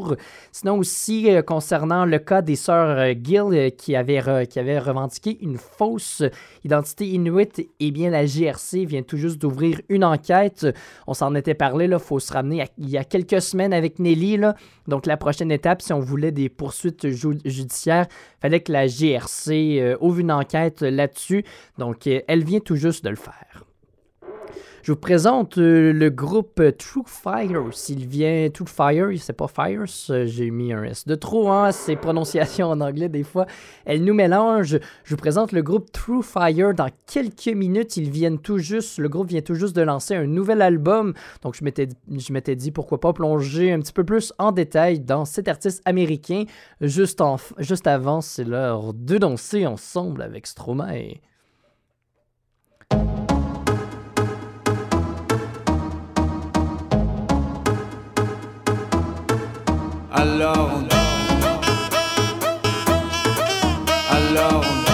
Sinon 0.52 0.78
aussi, 0.78 1.30
euh, 1.30 1.42
concernant 1.42 2.04
le 2.04 2.18
cas 2.18 2.42
des 2.42 2.56
sœurs 2.56 2.98
euh, 2.98 3.14
Gill 3.20 3.42
euh, 3.52 3.70
qui, 3.70 3.94
avaient 3.96 4.20
revendiqué 4.20 5.38
une 5.42 5.58
fausse 5.58 6.22
identité 6.64 7.06
inuit, 7.08 7.68
eh 7.80 7.90
bien, 7.90 8.10
la 8.10 8.26
GRC 8.26 8.84
vient 8.84 9.02
tout 9.02 9.16
juste 9.16 9.38
d'ouvrir 9.38 9.80
une 9.88 10.04
enquête. 10.04 10.66
On 11.06 11.14
s'en 11.14 11.34
était 11.34 11.54
parlé, 11.54 11.86
il 11.86 11.98
faut 11.98 12.20
se 12.20 12.32
ramener 12.32 12.64
il 12.78 12.88
y 12.88 12.98
a 12.98 13.04
quelques 13.04 13.42
semaines 13.42 13.72
avec 13.72 13.98
Nelly. 13.98 14.36
Là. 14.38 14.54
Donc, 14.88 15.06
la 15.06 15.16
prochaine 15.16 15.50
étape, 15.50 15.82
si 15.82 15.92
on 15.92 16.00
voulait 16.00 16.32
des 16.32 16.48
poursuites 16.48 17.08
ju- 17.08 17.40
judiciaires, 17.44 18.06
fallait 18.40 18.60
que 18.60 18.72
la 18.72 18.86
GRC 18.86 19.96
ouvre 20.00 20.20
une 20.20 20.32
enquête 20.32 20.82
là-dessus. 20.82 21.44
Donc, 21.78 22.06
elle 22.06 22.44
vient 22.44 22.60
tout 22.60 22.76
juste 22.76 23.04
de 23.04 23.10
le 23.10 23.16
faire. 23.16 23.65
Je 24.86 24.92
vous 24.92 24.98
présente 24.98 25.58
euh, 25.58 25.92
le 25.92 26.10
groupe 26.10 26.62
True 26.78 27.02
Fire. 27.06 27.64
S'il 27.72 28.06
vient 28.06 28.48
True 28.50 28.68
Fire, 28.68 29.08
c'est 29.18 29.32
pas 29.32 29.48
Fires, 29.48 29.82
euh, 30.10 30.26
j'ai 30.26 30.52
mis 30.52 30.72
un 30.72 30.84
S 30.84 31.08
de 31.08 31.16
trop, 31.16 31.50
hein, 31.50 31.72
ces 31.72 31.96
prononciations 31.96 32.68
en 32.68 32.80
anglais, 32.80 33.08
des 33.08 33.24
fois, 33.24 33.46
elles 33.84 34.04
nous 34.04 34.14
mélangent. 34.14 34.78
Je 35.02 35.10
vous 35.10 35.16
présente 35.16 35.50
le 35.50 35.62
groupe 35.62 35.90
True 35.90 36.22
Fire. 36.22 36.72
Dans 36.72 36.88
quelques 37.12 37.48
minutes, 37.48 37.96
ils 37.96 38.08
viennent 38.08 38.38
tout 38.38 38.58
juste, 38.58 38.98
le 38.98 39.08
groupe 39.08 39.26
vient 39.26 39.40
tout 39.40 39.56
juste 39.56 39.74
de 39.74 39.82
lancer 39.82 40.14
un 40.14 40.28
nouvel 40.28 40.62
album. 40.62 41.14
Donc, 41.42 41.56
je 41.56 41.64
m'étais, 41.64 41.88
je 42.16 42.32
m'étais 42.32 42.54
dit 42.54 42.70
pourquoi 42.70 43.00
pas 43.00 43.12
plonger 43.12 43.72
un 43.72 43.80
petit 43.80 43.92
peu 43.92 44.04
plus 44.04 44.32
en 44.38 44.52
détail 44.52 45.00
dans 45.00 45.24
cet 45.24 45.48
artiste 45.48 45.82
américain. 45.84 46.44
Juste, 46.80 47.20
en, 47.20 47.38
juste 47.58 47.88
avant, 47.88 48.20
c'est 48.20 48.44
l'heure 48.44 48.94
de 48.94 49.18
danser 49.18 49.66
ensemble 49.66 50.22
avec 50.22 50.46
Stromae. 50.46 51.16
Alors 60.16 60.70
on 60.74 60.86
Alors 64.14 64.64
on 64.64 64.86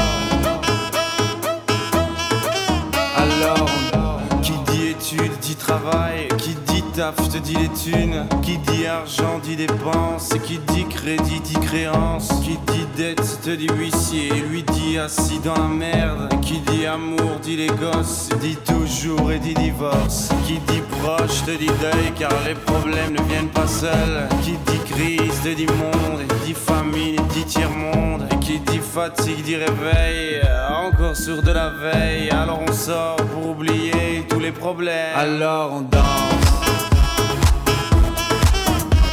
Alors 3.23 3.67
on 3.95 4.41
Qui 4.41 4.53
dit 4.73 4.89
études 4.89 5.39
dit 5.41 5.55
travail 5.55 6.27
Qui 6.39 6.57
dit 6.67 6.83
taf 6.95 7.17
te 7.29 7.39
dit 7.39 7.55
les 7.55 7.69
thunes 7.69 8.27
Qui 8.43 8.59
dit 8.59 8.87
argent 8.87 9.39
dit 9.45 9.55
dépenses 9.55 10.31
Qui 10.45 10.59
dit 10.59 10.87
crédit 10.87 11.41
dit 11.41 11.61
créance 11.61 12.29
Qui 12.43 12.59
dit 12.73 12.87
dette 12.97 13.41
te 13.45 13.51
dit 13.51 13.69
huissier 13.79 14.31
Lui 14.51 14.65
dit 14.65 14.99
assis 14.99 15.39
dans 15.39 15.55
la 15.55 15.69
merde 15.69 16.29
Qui 16.43 16.59
dit 16.61 16.85
amour 16.87 17.39
dit 17.43 17.57
les 17.57 17.69
gosses 17.69 18.29
Dit 18.41 18.57
toujours 18.57 19.31
et 19.31 19.39
dit 19.39 19.55
divorce 19.55 20.31
Qui 20.47 20.55
dit 20.67 20.83
proche 21.01 21.45
te 21.47 21.53
dit 21.53 21.67
deuil 21.67 22.13
Car 22.19 22.33
les 22.45 22.55
problèmes 22.55 23.13
ne 23.13 23.23
viennent 23.29 23.49
pas 23.49 23.69
seuls 23.69 24.29
Qui 24.43 24.57
crise 25.03 25.41
te 25.43 25.55
dit 25.55 25.67
monde 25.67 26.23
Dit 26.45 26.55
famine 26.55 27.17
dit 27.35 27.45
tiers-monde 27.45 28.27
Et 28.31 28.39
qui 28.39 28.59
dit 28.61 28.79
fatigue 28.79 29.43
dit 29.43 29.57
réveil. 29.57 30.43
Encore 30.71 31.17
sur 31.17 31.43
de 31.43 31.53
la 31.53 31.71
veille. 31.71 32.31
Alors 32.31 32.61
on 32.69 32.73
sort 32.73 33.17
pour 33.17 33.51
oublier 33.51 34.25
tous 34.29 34.41
les 34.41 34.53
problèmes. 34.53 35.17
Alors 35.17 35.73
on 35.73 35.81
danse. 35.83 36.03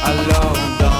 Alors 0.04 0.52
on 0.52 0.82
danse 0.82 0.99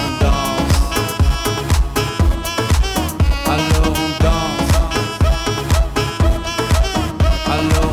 I 7.51 7.67
know 7.67 7.90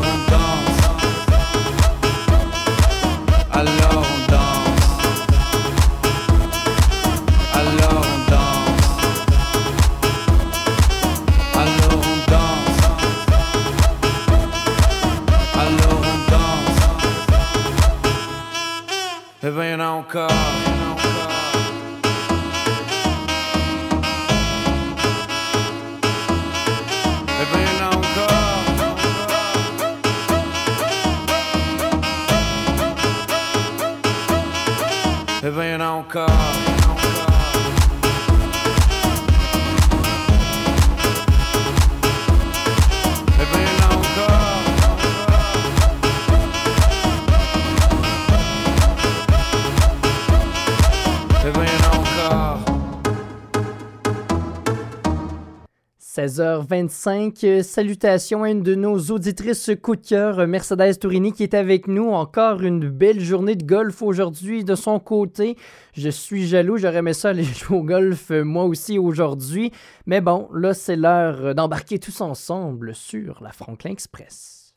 16h25, 56.39 57.45
euh, 57.45 57.63
salutations 57.63 58.43
à 58.43 58.49
une 58.49 58.63
de 58.63 58.73
nos 58.73 58.97
auditrices 58.97 59.71
coup 59.81 59.97
de 59.97 60.07
cœur, 60.07 60.47
Mercedes 60.47 60.97
Tourini, 60.97 61.33
qui 61.33 61.43
est 61.43 61.53
avec 61.53 61.87
nous. 61.87 62.09
Encore 62.11 62.61
une 62.61 62.87
belle 62.87 63.19
journée 63.19 63.55
de 63.55 63.65
golf 63.65 64.01
aujourd'hui 64.01 64.63
de 64.63 64.75
son 64.75 64.99
côté. 64.99 65.57
Je 65.93 66.09
suis 66.09 66.47
jaloux, 66.47 66.77
j'aurais 66.77 66.99
aimé 66.99 67.13
ça 67.13 67.29
aller 67.29 67.43
jouer 67.43 67.77
au 67.77 67.83
golf 67.83 68.31
euh, 68.31 68.43
moi 68.43 68.63
aussi 68.63 68.97
aujourd'hui. 68.97 69.71
Mais 70.05 70.21
bon, 70.21 70.47
là, 70.53 70.73
c'est 70.73 70.95
l'heure 70.95 71.53
d'embarquer 71.55 71.99
tous 71.99 72.21
ensemble 72.21 72.95
sur 72.95 73.43
la 73.43 73.51
Franklin 73.51 73.91
Express. 73.91 74.73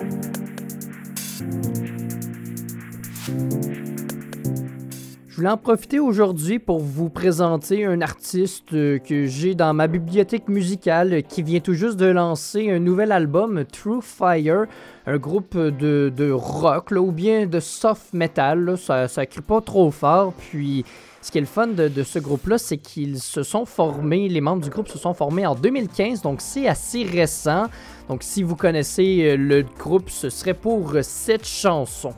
Je 5.32 5.38
voulais 5.38 5.48
en 5.48 5.56
profiter 5.56 5.98
aujourd'hui 5.98 6.58
pour 6.58 6.80
vous 6.80 7.08
présenter 7.08 7.86
un 7.86 8.02
artiste 8.02 8.74
euh, 8.74 8.98
que 8.98 9.24
j'ai 9.24 9.54
dans 9.54 9.72
ma 9.72 9.86
bibliothèque 9.86 10.46
musicale 10.46 11.22
qui 11.22 11.42
vient 11.42 11.60
tout 11.60 11.72
juste 11.72 11.96
de 11.96 12.04
lancer 12.04 12.70
un 12.70 12.78
nouvel 12.78 13.12
album, 13.12 13.64
True 13.64 14.02
Fire, 14.02 14.66
un 15.06 15.16
groupe 15.16 15.56
de, 15.56 16.12
de 16.14 16.30
rock 16.30 16.90
là, 16.90 17.00
ou 17.00 17.12
bien 17.12 17.46
de 17.46 17.60
soft 17.60 18.12
metal. 18.12 18.62
là. 18.62 18.76
ça, 18.76 19.08
ça 19.08 19.24
crie 19.24 19.40
pas 19.40 19.62
trop 19.62 19.90
fort. 19.90 20.34
Puis 20.34 20.84
ce 21.22 21.30
qui 21.30 21.38
est 21.38 21.40
le 21.40 21.46
fun 21.46 21.68
de, 21.68 22.02
ce 22.02 22.18
groupe-là, 22.18 22.58
c'est 22.58 22.76
qu'ils 22.76 23.18
se 23.18 23.42
sont 23.42 23.64
formés, 23.64 24.28
les 24.28 24.42
membres 24.42 24.62
du 24.62 24.68
groupe 24.68 24.88
se 24.88 24.98
sont 24.98 25.14
formés 25.14 25.46
en 25.46 25.54
2015, 25.54 26.20
donc 26.20 26.42
c'est 26.42 26.68
assez 26.68 27.04
récent. 27.04 27.68
Donc 28.10 28.22
si 28.22 28.42
vous 28.42 28.54
connaissez 28.54 29.22
euh, 29.22 29.36
le 29.38 29.62
groupe, 29.62 30.10
ce 30.10 30.28
serait 30.28 30.52
pour 30.52 30.94
euh, 30.94 31.00
cette 31.00 31.46
chanson. 31.46 32.12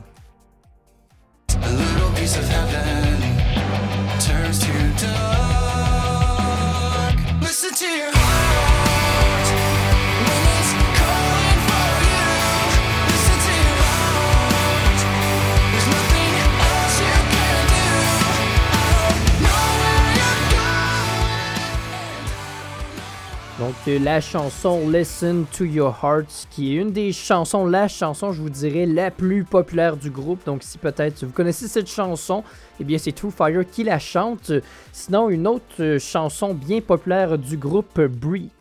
La 23.99 24.19
chanson 24.19 24.89
Listen 24.89 25.45
to 25.51 25.63
Your 25.63 25.95
Heart, 26.01 26.47
qui 26.49 26.73
est 26.73 26.81
une 26.81 26.91
des 26.91 27.11
chansons, 27.11 27.65
la 27.65 27.87
chanson, 27.87 28.31
je 28.31 28.41
vous 28.41 28.49
dirais, 28.49 28.85
la 28.85 29.11
plus 29.11 29.43
populaire 29.43 29.95
du 29.95 30.09
groupe. 30.09 30.45
Donc 30.45 30.63
si 30.63 30.77
peut-être 30.77 31.25
vous 31.25 31.31
connaissez 31.31 31.67
cette 31.67 31.89
chanson, 31.89 32.43
eh 32.79 32.83
bien 32.83 32.97
c'est 32.97 33.11
True 33.11 33.31
Fire 33.31 33.63
qui 33.69 33.83
la 33.83 33.99
chante. 33.99 34.51
Sinon, 34.91 35.29
une 35.29 35.47
autre 35.47 35.63
euh, 35.79 35.99
chanson 35.99 36.53
bien 36.53 36.81
populaire 36.81 37.37
du 37.37 37.57
groupe, 37.57 38.01
Breathe. 38.01 38.51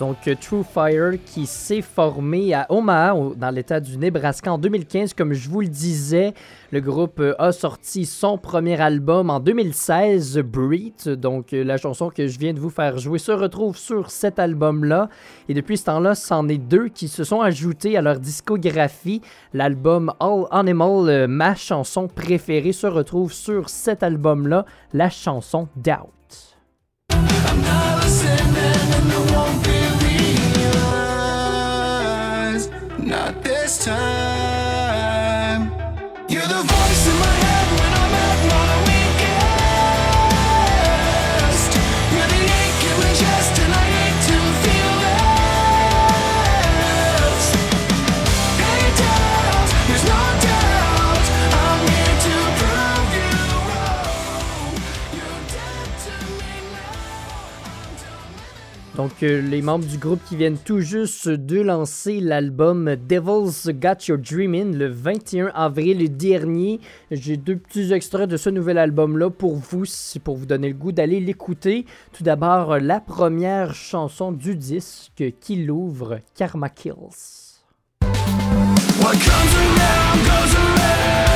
Donc 0.00 0.16
euh, 0.26 0.34
True 0.34 0.64
Fire 0.64 1.12
qui 1.26 1.44
s'est 1.44 1.82
formé 1.82 2.54
à 2.54 2.66
Omaha, 2.70 3.14
dans 3.36 3.50
l'état 3.50 3.80
du 3.80 3.98
Nebraska 3.98 4.50
en 4.50 4.56
2015. 4.56 5.12
Comme 5.12 5.34
je 5.34 5.48
vous 5.50 5.60
le 5.60 5.68
disais, 5.68 6.32
le 6.72 6.80
groupe 6.80 7.20
euh, 7.20 7.34
a 7.38 7.52
sorti 7.52 8.06
son 8.06 8.38
premier 8.38 8.80
album 8.80 9.28
en 9.28 9.40
2016, 9.40 10.38
Breathe. 10.38 11.10
Donc 11.10 11.52
euh, 11.52 11.62
la 11.62 11.76
chanson 11.76 12.08
que 12.08 12.26
je 12.26 12.38
viens 12.38 12.54
de 12.54 12.58
vous 12.58 12.70
faire 12.70 12.96
jouer 12.96 13.18
se 13.18 13.30
retrouve 13.30 13.76
sur 13.76 14.10
cet 14.10 14.38
album-là. 14.38 15.10
Et 15.50 15.54
depuis 15.54 15.76
ce 15.76 15.84
temps-là, 15.84 16.14
c'en 16.14 16.48
est 16.48 16.56
deux 16.56 16.88
qui 16.88 17.06
se 17.06 17.22
sont 17.22 17.42
ajoutés 17.42 17.98
à 17.98 18.00
leur 18.00 18.18
discographie. 18.18 19.20
L'album 19.52 20.14
All 20.18 20.46
Animal, 20.50 21.28
ma 21.28 21.54
chanson 21.54 22.08
préférée, 22.08 22.72
se 22.72 22.86
retrouve 22.86 23.34
sur 23.34 23.68
cet 23.68 24.02
album-là, 24.02 24.64
la 24.94 25.10
chanson 25.10 25.68
Doubt. 25.76 26.08
Not 33.10 33.42
this 33.42 33.84
time. 33.84 35.62
You're 36.28 36.46
the 36.46 36.79
Donc, 59.00 59.22
euh, 59.22 59.40
les 59.40 59.62
membres 59.62 59.86
du 59.86 59.96
groupe 59.96 60.20
qui 60.28 60.36
viennent 60.36 60.58
tout 60.58 60.80
juste 60.80 61.26
de 61.26 61.58
lancer 61.62 62.20
l'album 62.20 62.96
Devil's 63.08 63.70
Got 63.70 64.04
Your 64.08 64.18
Dream 64.18 64.54
In 64.54 64.76
le 64.76 64.88
21 64.88 65.46
avril 65.54 66.14
dernier. 66.14 66.80
J'ai 67.10 67.38
deux 67.38 67.56
petits 67.56 67.94
extraits 67.94 68.28
de 68.28 68.36
ce 68.36 68.50
nouvel 68.50 68.76
album-là 68.76 69.30
pour 69.30 69.56
vous, 69.56 69.84
pour 70.22 70.36
vous 70.36 70.44
donner 70.44 70.68
le 70.68 70.74
goût 70.74 70.92
d'aller 70.92 71.18
l'écouter. 71.18 71.86
Tout 72.12 72.24
d'abord, 72.24 72.78
la 72.78 73.00
première 73.00 73.72
chanson 73.72 74.32
du 74.32 74.54
disque 74.54 75.24
qui 75.40 75.64
l'ouvre, 75.64 76.18
Karma 76.34 76.68
Kills. 76.68 77.62
What 78.02 79.12
comes 79.12 79.54
around 79.56 80.26
goes 80.26 80.54
around. 80.56 81.29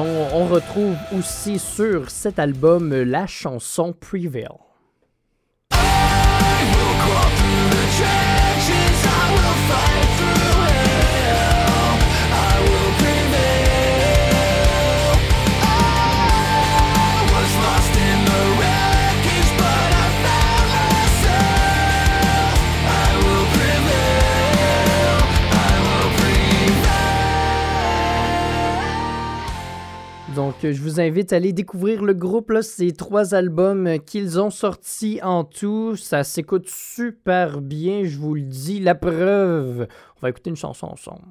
On 0.00 0.46
retrouve 0.46 0.96
aussi 1.16 1.58
sur 1.58 2.10
cet 2.10 2.38
album 2.38 2.92
euh, 2.92 3.04
la 3.04 3.26
chanson 3.26 3.92
Prevail. 3.92 4.67
Donc, 30.38 30.64
euh, 30.64 30.72
je 30.72 30.80
vous 30.80 31.00
invite 31.00 31.32
à 31.32 31.36
aller 31.36 31.52
découvrir 31.52 32.04
le 32.04 32.14
groupe. 32.14 32.50
Là, 32.50 32.62
c'est 32.62 32.92
trois 32.92 33.34
albums 33.34 33.88
euh, 33.88 33.98
qu'ils 33.98 34.38
ont 34.38 34.50
sortis 34.50 35.18
en 35.24 35.42
tout. 35.42 35.96
Ça 35.96 36.22
s'écoute 36.22 36.68
super 36.68 37.60
bien, 37.60 38.04
je 38.04 38.18
vous 38.18 38.36
le 38.36 38.42
dis. 38.42 38.78
La 38.78 38.94
preuve. 38.94 39.88
On 40.16 40.20
va 40.22 40.28
écouter 40.28 40.50
une 40.50 40.56
chanson 40.56 40.86
ensemble. 40.86 41.24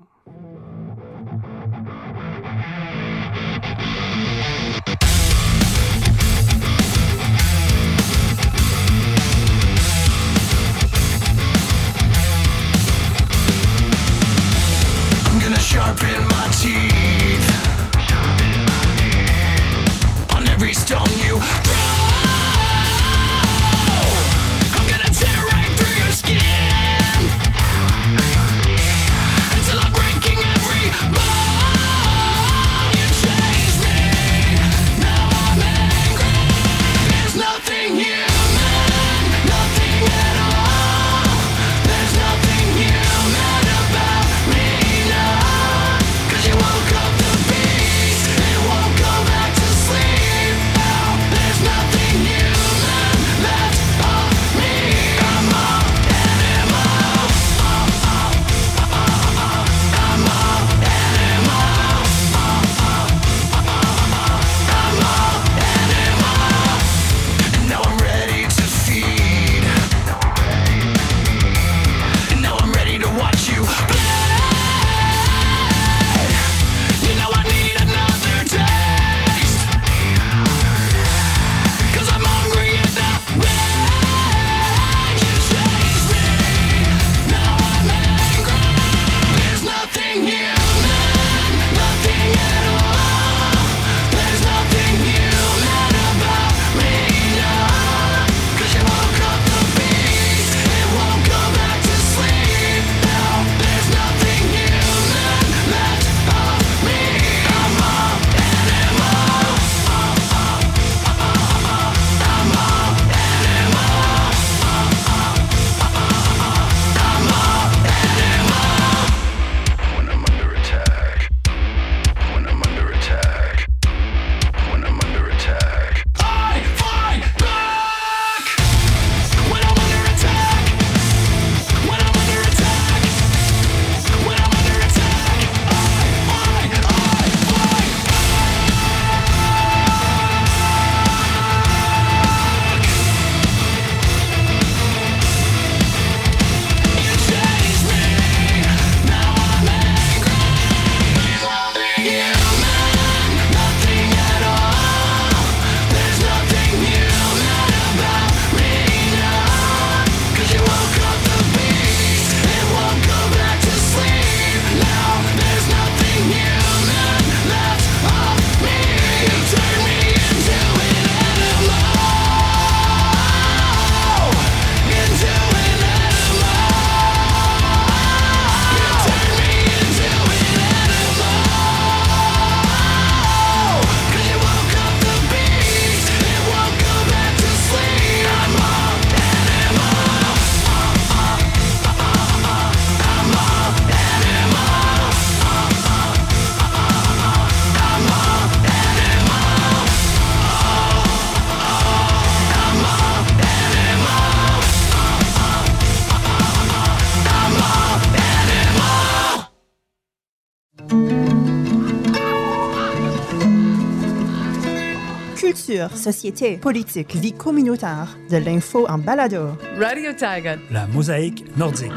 Culture, 215.87 215.97
société, 215.97 216.57
politique, 216.57 217.15
vie 217.15 217.33
communautaire, 217.33 218.17
de 218.29 218.37
l'info 218.37 218.85
en 218.87 218.97
balado. 218.97 219.57
Radio 219.79 220.13
Tiger. 220.13 220.55
La 220.71 220.87
mosaïque 220.87 221.45
nordique. 221.57 221.91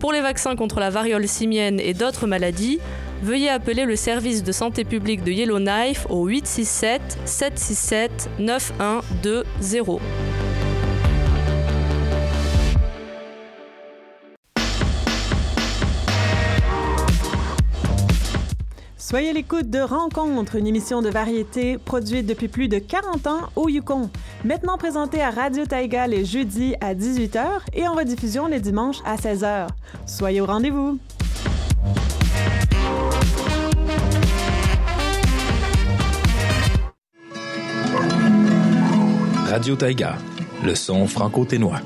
Pour 0.01 0.11
les 0.11 0.19
vaccins 0.19 0.57
contre 0.57 0.81
la 0.81 0.89
variole 0.89 1.29
simienne 1.29 1.79
et 1.79 1.93
d'autres 1.93 2.27
maladies, 2.27 2.79
veuillez 3.21 3.47
appeler 3.47 3.85
le 3.85 3.95
service 3.95 4.43
de 4.43 4.51
santé 4.51 4.83
publique 4.83 5.23
de 5.23 5.31
Yellowknife 5.31 6.05
au 6.09 6.27
867 6.27 7.19
767 7.23 8.29
9120. 8.39 10.01
Soyez 19.13 19.29
à 19.29 19.33
l'écoute 19.33 19.69
de 19.69 19.77
Rencontre, 19.77 20.55
une 20.55 20.65
émission 20.65 21.03
de 21.03 21.09
variété 21.09 21.77
produite 21.77 22.25
depuis 22.25 22.47
plus 22.47 22.67
de 22.67 22.79
40 22.79 23.27
ans 23.27 23.41
au 23.55 23.69
Yukon. 23.69 24.09
Maintenant 24.43 24.75
présentée 24.79 25.21
à 25.21 25.29
Radio 25.29 25.67
Taïga 25.67 26.07
les 26.07 26.25
jeudis 26.25 26.73
à 26.81 26.95
18h 26.95 27.45
et 27.73 27.87
en 27.87 27.93
rediffusion 27.93 28.47
les 28.47 28.59
dimanches 28.59 29.01
à 29.05 29.17
16h. 29.17 29.67
Soyez 30.07 30.41
au 30.41 30.47
rendez-vous! 30.47 30.97
Radio 39.45 39.75
Taïga, 39.75 40.17
le 40.63 40.73
son 40.73 41.05
franco-ténois. 41.05 41.81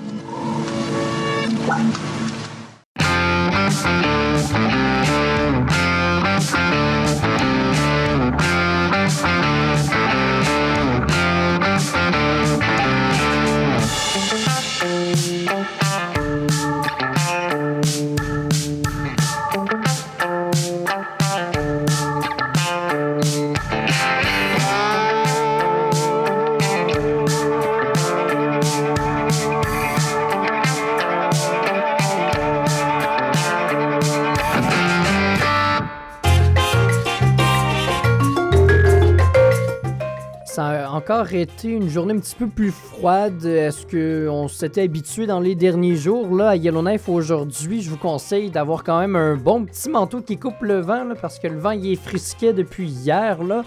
Encore 41.10 41.34
été 41.34 41.70
une 41.70 41.88
journée 41.88 42.14
un 42.14 42.20
petit 42.20 42.36
peu 42.36 42.48
plus 42.48 42.70
froide. 42.70 43.46
Est-ce 43.46 43.88
qu'on 43.88 44.50
s'était 44.50 44.82
habitué 44.82 45.26
dans 45.26 45.40
les 45.40 45.56
derniers 45.56 45.96
jours? 45.96 46.36
Là, 46.36 46.50
à 46.50 46.56
Yellowknife 46.58 47.08
aujourd'hui, 47.08 47.82
je 47.82 47.90
vous 47.90 47.98
conseille 47.98 48.50
d'avoir 48.50 48.84
quand 48.84 49.00
même 49.00 49.16
un 49.16 49.38
bon 49.38 49.64
petit 49.64 49.90
manteau 49.90 50.20
qui 50.20 50.36
coupe 50.36 50.62
le 50.64 50.82
vent 50.82 51.06
là, 51.06 51.16
parce 51.16 51.40
que 51.40 51.48
le 51.48 51.58
vent 51.58 51.72
il 51.72 51.94
est 51.94 51.96
frisquet 51.96 52.52
depuis 52.52 52.90
hier. 52.90 53.42
Là. 53.42 53.64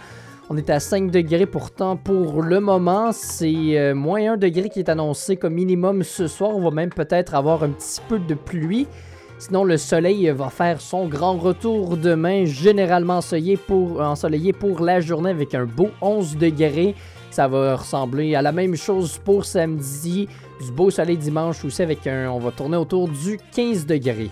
On 0.50 0.58
est 0.58 0.68
à 0.68 0.80
5 0.80 1.10
degrés 1.10 1.46
pourtant 1.46 1.96
pour 1.96 2.42
le 2.42 2.60
moment. 2.60 3.10
C'est 3.10 3.78
euh, 3.78 3.94
moins 3.94 4.32
1 4.32 4.36
degré 4.36 4.68
qui 4.68 4.80
est 4.80 4.90
annoncé 4.90 5.36
comme 5.36 5.54
minimum 5.54 6.02
ce 6.02 6.26
soir. 6.26 6.50
On 6.54 6.60
va 6.60 6.70
même 6.70 6.90
peut-être 6.90 7.34
avoir 7.34 7.62
un 7.62 7.70
petit 7.70 8.02
peu 8.06 8.18
de 8.18 8.34
pluie. 8.34 8.86
Sinon, 9.38 9.64
le 9.64 9.78
soleil 9.78 10.28
va 10.28 10.50
faire 10.50 10.82
son 10.82 11.08
grand 11.08 11.38
retour 11.38 11.96
demain, 11.96 12.44
généralement 12.44 13.16
ensoleillé 13.16 13.56
pour, 13.56 14.02
ensoleillé 14.02 14.52
pour 14.52 14.82
la 14.82 15.00
journée 15.00 15.30
avec 15.30 15.54
un 15.54 15.64
beau 15.64 15.88
11 16.02 16.36
degrés. 16.36 16.94
Ça 17.40 17.48
va 17.48 17.74
ressembler 17.74 18.34
à 18.34 18.42
la 18.42 18.52
même 18.52 18.76
chose 18.76 19.16
pour 19.16 19.46
samedi. 19.46 20.28
Du 20.62 20.72
beau 20.72 20.90
soleil 20.90 21.16
dimanche 21.16 21.64
aussi 21.64 21.80
avec 21.80 22.06
un. 22.06 22.30
On 22.30 22.38
va 22.38 22.50
tourner 22.50 22.76
autour 22.76 23.08
du 23.08 23.40
15 23.54 23.86
degrés. 23.86 24.28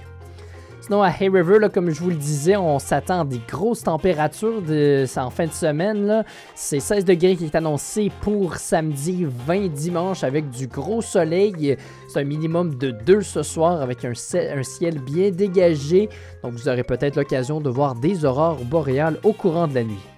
Sinon, 0.82 1.02
à 1.02 1.08
Hay 1.08 1.30
River, 1.30 1.58
là, 1.58 1.70
comme 1.70 1.88
je 1.88 2.02
vous 2.02 2.10
le 2.10 2.16
disais, 2.16 2.54
on 2.58 2.78
s'attend 2.78 3.22
à 3.22 3.24
des 3.24 3.40
grosses 3.48 3.82
températures 3.82 4.60
de, 4.60 5.06
en 5.16 5.30
fin 5.30 5.46
de 5.46 5.52
semaine. 5.52 6.22
C'est 6.54 6.80
16 6.80 7.06
degrés 7.06 7.34
qui 7.34 7.46
est 7.46 7.54
annoncé 7.54 8.12
pour 8.20 8.56
samedi 8.56 9.26
20 9.26 9.68
dimanche 9.68 10.22
avec 10.22 10.50
du 10.50 10.66
gros 10.66 11.00
soleil. 11.00 11.78
C'est 12.12 12.20
un 12.20 12.24
minimum 12.24 12.74
de 12.74 12.90
2 12.90 13.22
ce 13.22 13.42
soir 13.42 13.80
avec 13.80 14.04
un 14.04 14.12
ciel 14.12 14.98
bien 14.98 15.30
dégagé. 15.30 16.10
Donc 16.42 16.52
vous 16.52 16.68
aurez 16.68 16.84
peut-être 16.84 17.16
l'occasion 17.16 17.62
de 17.62 17.70
voir 17.70 17.94
des 17.94 18.26
aurores 18.26 18.62
boréales 18.66 19.16
au 19.24 19.32
courant 19.32 19.66
de 19.66 19.76
la 19.76 19.84
nuit. 19.84 20.17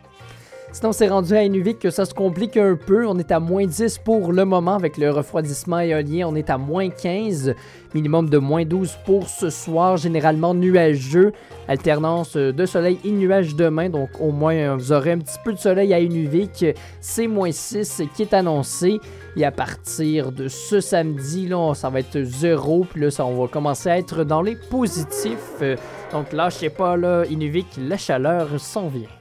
Sinon, 0.73 0.93
c'est 0.93 1.09
rendu 1.09 1.35
à 1.35 1.43
Inuvik 1.43 1.81
que 1.81 1.91
ça 1.91 2.05
se 2.05 2.14
complique 2.14 2.57
un 2.57 2.77
peu. 2.77 3.05
On 3.07 3.18
est 3.18 3.33
à 3.33 3.41
moins 3.41 3.66
10 3.66 3.99
pour 3.99 4.33
le 4.33 4.45
moment 4.45 4.75
avec 4.75 4.99
le 4.99 5.11
refroidissement 5.11 5.81
éolien. 5.81 6.29
On 6.29 6.37
est 6.37 6.49
à 6.49 6.59
moins 6.59 6.91
15, 6.91 7.55
minimum 7.93 8.31
de 8.31 8.39
moins 8.39 8.64
12 8.64 8.97
pour 9.05 9.29
ce 9.29 9.51
soir, 9.51 9.97
généralement 9.97 10.55
nuageux. 10.55 11.33
Alternance 11.66 12.37
de 12.37 12.66
soleil 12.66 13.01
et 13.05 13.11
nuages 13.11 13.57
demain, 13.57 13.91
donc 13.91 14.11
au 14.21 14.31
moins 14.31 14.55
euh, 14.55 14.77
vous 14.77 14.93
aurez 14.93 15.12
un 15.12 15.18
petit 15.18 15.39
peu 15.45 15.53
de 15.53 15.59
soleil 15.59 15.93
à 15.93 15.99
Inuvik. 15.99 16.64
C'est 17.01 17.27
moins 17.27 17.51
6 17.51 18.03
qui 18.14 18.23
est 18.23 18.33
annoncé. 18.33 19.01
Et 19.37 19.45
à 19.45 19.51
partir 19.51 20.31
de 20.31 20.47
ce 20.49 20.81
samedi, 20.81 21.49
là, 21.49 21.75
ça 21.75 21.91
va 21.91 22.01
être 22.01 22.23
0. 22.23 22.87
Puis 22.91 23.01
là, 23.01 23.09
on 23.25 23.43
va 23.43 23.49
commencer 23.49 23.89
à 23.91 23.99
être 23.99 24.23
dans 24.25 24.43
les 24.43 24.57
positifs. 24.57 25.57
Euh, 25.62 25.77
Donc 26.12 26.33
lâchez 26.33 26.71
pas, 26.71 26.97
là, 26.97 27.25
Inuvik, 27.29 27.66
la 27.77 27.97
chaleur 27.97 28.49
s'en 28.59 28.89
vient. 28.89 29.20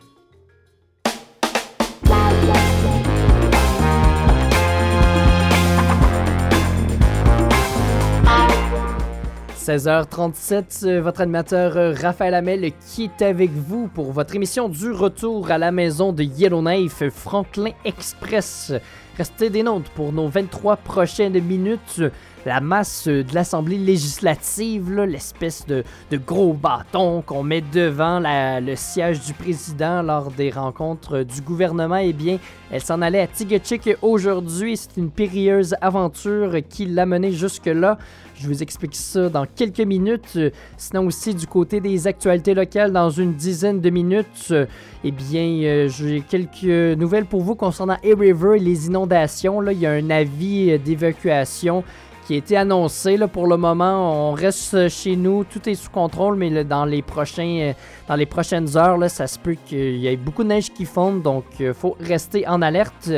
16h37, 9.70 10.88
euh, 10.88 10.99
votre 10.99 11.22
animateur 11.22 11.78
euh, 11.78 11.93
Raphaël 11.93 12.34
Hamel 12.34 12.72
qui 12.88 13.03
est 13.03 13.24
avec 13.24 13.51
vous 13.51 13.88
pour 13.88 14.11
votre 14.11 14.36
émission 14.36 14.67
du 14.67 14.89
retour 14.89 15.51
à 15.51 15.59
la 15.59 15.72
maison 15.72 16.11
de 16.11 16.24
Yellowknife 16.24 17.07
Franklin 17.09 17.70
Express. 17.86 18.74
Restez 19.15 19.51
des 19.51 19.61
nôtres 19.61 19.91
pour 19.91 20.11
nos 20.11 20.28
23 20.28 20.78
prochaines 20.78 21.39
minutes. 21.39 22.01
La 22.45 22.61
masse 22.61 23.07
de 23.07 23.26
l'Assemblée 23.34 23.78
législative, 23.78 24.91
l'espèce 25.01 25.67
de, 25.67 25.84
gros 26.13 26.53
bâton 26.53 27.22
qu'on 27.22 27.43
met 27.43 27.61
devant 27.61 28.22
le 28.24 28.76
siège 28.76 29.20
du 29.26 29.34
président 29.34 30.01
lors 30.01 30.32
des 30.32 30.49
rencontres 30.49 31.24
du 31.24 31.41
gouvernement, 31.41 31.97
eh 31.97 32.13
bien, 32.13 32.39
elle 32.72 32.82
s'en 32.82 33.01
allait 33.01 33.20
à 33.20 33.28
Tigachik 33.28 33.89
aujourd'hui. 34.01 34.78
C'est 34.78 34.95
une 34.95 35.11
périlleuse 35.11 35.76
aventure 35.82 36.55
qui 36.70 36.86
l'a 36.86 37.05
menée 37.05 37.34
jusque-là. 37.34 37.97
Je 38.42 38.48
vous 38.48 38.64
explique 38.64 38.96
ça 38.96 39.28
dans 39.28 39.46
quelques 39.46 39.82
minutes. 39.82 40.34
Euh, 40.38 40.50
Sinon 40.78 41.08
aussi 41.08 41.36
du 41.36 41.46
côté 41.46 41.82
des 41.82 42.08
actualités 42.08 42.54
locales, 42.54 42.94
dans 42.94 43.10
une 43.10 43.34
dizaine 43.34 43.82
de 43.82 43.90
minutes, 43.90 44.48
euh, 44.52 44.66
eh 45.04 45.12
bien, 45.12 45.44
euh, 45.64 45.90
j'ai 45.90 46.22
quelques 46.22 46.98
nouvelles 46.98 47.26
pour 47.26 47.42
vous 47.42 47.56
concernant 47.56 47.98
Hay 48.02 48.14
River 48.14 48.56
et 48.56 48.60
les 48.60 48.88
inondations. 48.88 49.60
Là, 49.60 49.74
il 49.74 49.80
y 49.80 49.86
a 49.86 49.92
un 49.92 50.10
avis 50.10 50.80
d'évacuation 50.80 51.84
qui 52.30 52.36
a 52.36 52.38
été 52.38 52.55
annoncé. 52.55 53.17
Là, 53.17 53.27
pour 53.27 53.47
le 53.47 53.57
moment, 53.57 54.30
on 54.30 54.34
reste 54.34 54.88
chez 54.89 55.15
nous, 55.15 55.43
tout 55.45 55.67
est 55.67 55.73
sous 55.73 55.89
contrôle, 55.89 56.36
mais 56.36 56.63
dans, 56.63 56.86
les 56.86 57.01
prochains, 57.01 57.57
euh, 57.59 57.73
dans 58.07 58.13
les 58.13 58.27
prochaines 58.27 58.77
heures, 58.77 58.99
là, 58.99 59.09
ça 59.09 59.25
se 59.25 59.39
peut 59.39 59.55
qu'il 59.65 59.95
y 59.95 60.05
ait 60.05 60.15
beaucoup 60.15 60.43
de 60.43 60.49
neige 60.49 60.71
qui 60.71 60.86
fonde, 60.86 61.23
donc 61.23 61.45
il 61.59 61.73
faut 61.73 61.97
rester 61.99 62.47
en 62.47 62.61
alerte. 62.61 63.09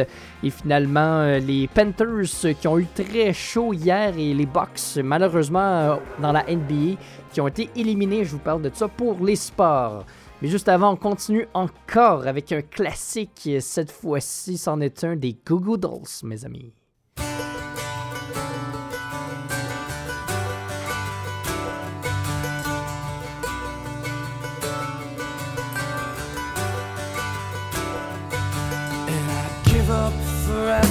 Et 0.43 0.49
finalement, 0.49 1.23
euh, 1.23 1.39
les 1.39 1.67
Panthers 1.67 2.45
euh, 2.45 2.53
qui 2.53 2.69
ont 2.69 2.79
eu 2.79 2.85
très 2.85 3.33
chaud 3.33 3.73
hier 3.73 4.17
et 4.17 4.33
les 4.33 4.45
Bucks, 4.45 5.03
malheureusement, 5.03 5.59
euh, 5.59 5.95
dans 6.21 6.31
la 6.31 6.45
NBA, 6.45 6.97
qui 7.33 7.41
ont 7.41 7.49
été 7.49 7.69
éliminés. 7.75 8.23
Je 8.23 8.31
vous 8.31 8.39
parle 8.39 8.61
de 8.61 8.71
ça 8.73 8.87
pour 8.87 9.21
les 9.25 9.35
sports. 9.35 10.05
Mais 10.41 10.47
juste 10.47 10.69
avant, 10.69 10.93
on 10.93 10.95
continue 10.95 11.49
encore 11.53 12.27
avec 12.27 12.53
un 12.53 12.61
classique. 12.61 13.49
Cette 13.59 13.91
fois-ci, 13.91 14.57
c'en 14.57 14.79
est 14.79 15.03
un 15.03 15.17
des 15.17 15.35
Goo 15.45 15.59
Goo 15.59 15.75
Dolls, 15.75 16.23
mes 16.23 16.45
amis. 16.45 16.71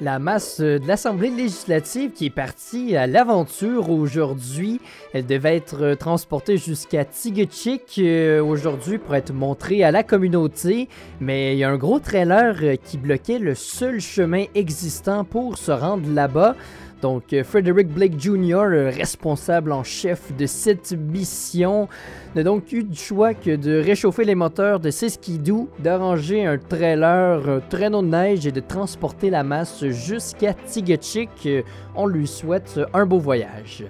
La 0.00 0.18
masse 0.18 0.60
de 0.60 0.80
l'Assemblée 0.88 1.30
législative 1.30 2.10
qui 2.10 2.26
est 2.26 2.30
partie 2.30 2.96
à 2.96 3.06
l'aventure 3.06 3.90
aujourd'hui. 3.90 4.80
Elle 5.12 5.24
devait 5.24 5.56
être 5.56 5.94
transportée 5.94 6.56
jusqu'à 6.56 7.04
Tigutchik 7.04 8.00
euh, 8.00 8.42
aujourd'hui 8.42 8.98
pour 8.98 9.14
être 9.14 9.32
montrée 9.32 9.84
à 9.84 9.92
la 9.92 10.02
communauté. 10.02 10.88
Mais 11.20 11.54
il 11.54 11.58
y 11.60 11.64
a 11.64 11.70
un 11.70 11.76
gros 11.76 12.00
trailer 12.00 12.76
qui 12.82 12.98
bloquait 12.98 13.38
le 13.38 13.54
seul 13.54 14.00
chemin 14.00 14.46
existant 14.56 15.22
pour 15.22 15.58
se 15.58 15.70
rendre 15.70 16.10
là-bas. 16.12 16.56
Donc, 17.04 17.34
euh, 17.34 17.44
Frederick 17.44 17.88
Blake 17.88 18.18
Jr., 18.18 18.54
euh, 18.54 18.90
responsable 18.90 19.72
en 19.72 19.84
chef 19.84 20.34
de 20.34 20.46
cette 20.46 20.92
mission, 20.92 21.86
n'a 22.34 22.42
donc 22.42 22.72
eu 22.72 22.82
du 22.82 22.96
choix 22.96 23.34
que 23.34 23.56
de 23.56 23.78
réchauffer 23.78 24.24
les 24.24 24.34
moteurs 24.34 24.80
de 24.80 24.90
ses 24.90 25.10
skidoo, 25.10 25.68
d'arranger 25.80 26.46
un 26.46 26.56
trailer, 26.56 27.46
un 27.46 27.60
traîneau 27.60 28.00
de 28.00 28.06
neige 28.06 28.46
et 28.46 28.52
de 28.52 28.60
transporter 28.60 29.28
la 29.28 29.42
masse 29.42 29.84
jusqu'à 29.88 30.54
Tigachik. 30.54 31.28
Euh, 31.44 31.60
on 31.94 32.06
lui 32.06 32.26
souhaite 32.26 32.80
un 32.94 33.04
beau 33.04 33.18
voyage. 33.18 33.84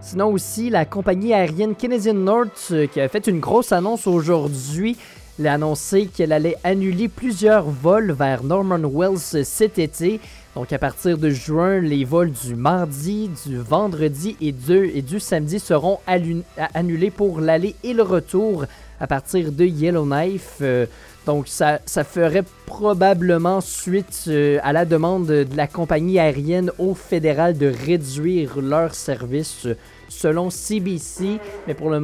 Sinon 0.00 0.32
aussi, 0.32 0.70
la 0.70 0.86
compagnie 0.86 1.32
aérienne 1.32 1.76
Canadian 1.76 2.14
North 2.14 2.74
qui 2.92 3.00
a 3.00 3.08
fait 3.08 3.28
une 3.28 3.38
grosse 3.38 3.70
annonce 3.70 4.08
aujourd'hui 4.08 4.96
elle 5.38 5.48
a 5.48 5.54
annoncé 5.54 6.06
qu'elle 6.06 6.32
allait 6.32 6.56
annuler 6.62 7.08
plusieurs 7.08 7.64
vols 7.64 8.12
vers 8.12 8.44
Norman 8.44 8.78
Wells 8.78 9.44
cet 9.44 9.80
été 9.80 10.20
donc 10.54 10.72
à 10.72 10.78
partir 10.78 11.18
de 11.18 11.30
juin, 11.30 11.80
les 11.80 12.04
vols 12.04 12.30
du 12.30 12.54
mardi, 12.54 13.28
du 13.44 13.58
vendredi 13.58 14.36
et 14.40 14.52
du, 14.52 14.90
et 14.94 15.02
du 15.02 15.18
samedi 15.18 15.58
seront 15.58 15.98
annulés 16.06 17.10
pour 17.10 17.40
l'aller 17.40 17.74
et 17.82 17.92
le 17.92 18.02
retour 18.02 18.64
à 19.00 19.06
partir 19.08 19.50
de 19.50 19.64
Yellowknife. 19.64 20.58
Euh, 20.60 20.86
donc 21.26 21.48
ça, 21.48 21.78
ferait 22.04 22.44
probablement 22.66 23.60
suite 23.60 24.26
euh, 24.28 24.58
à 24.62 24.72
la 24.72 24.84
demande 24.84 25.26
de 25.26 25.56
la 25.56 25.66
compagnie 25.66 26.20
aérienne 26.20 26.70
au 26.78 26.94
fédéral 26.94 27.58
de 27.58 27.66
réduire 27.66 28.60
leurs 28.60 28.94
services 28.94 29.66
selon 30.08 30.50
CBC, 30.50 31.40
mais 31.66 31.74
pour 31.74 31.90
le 31.90 31.98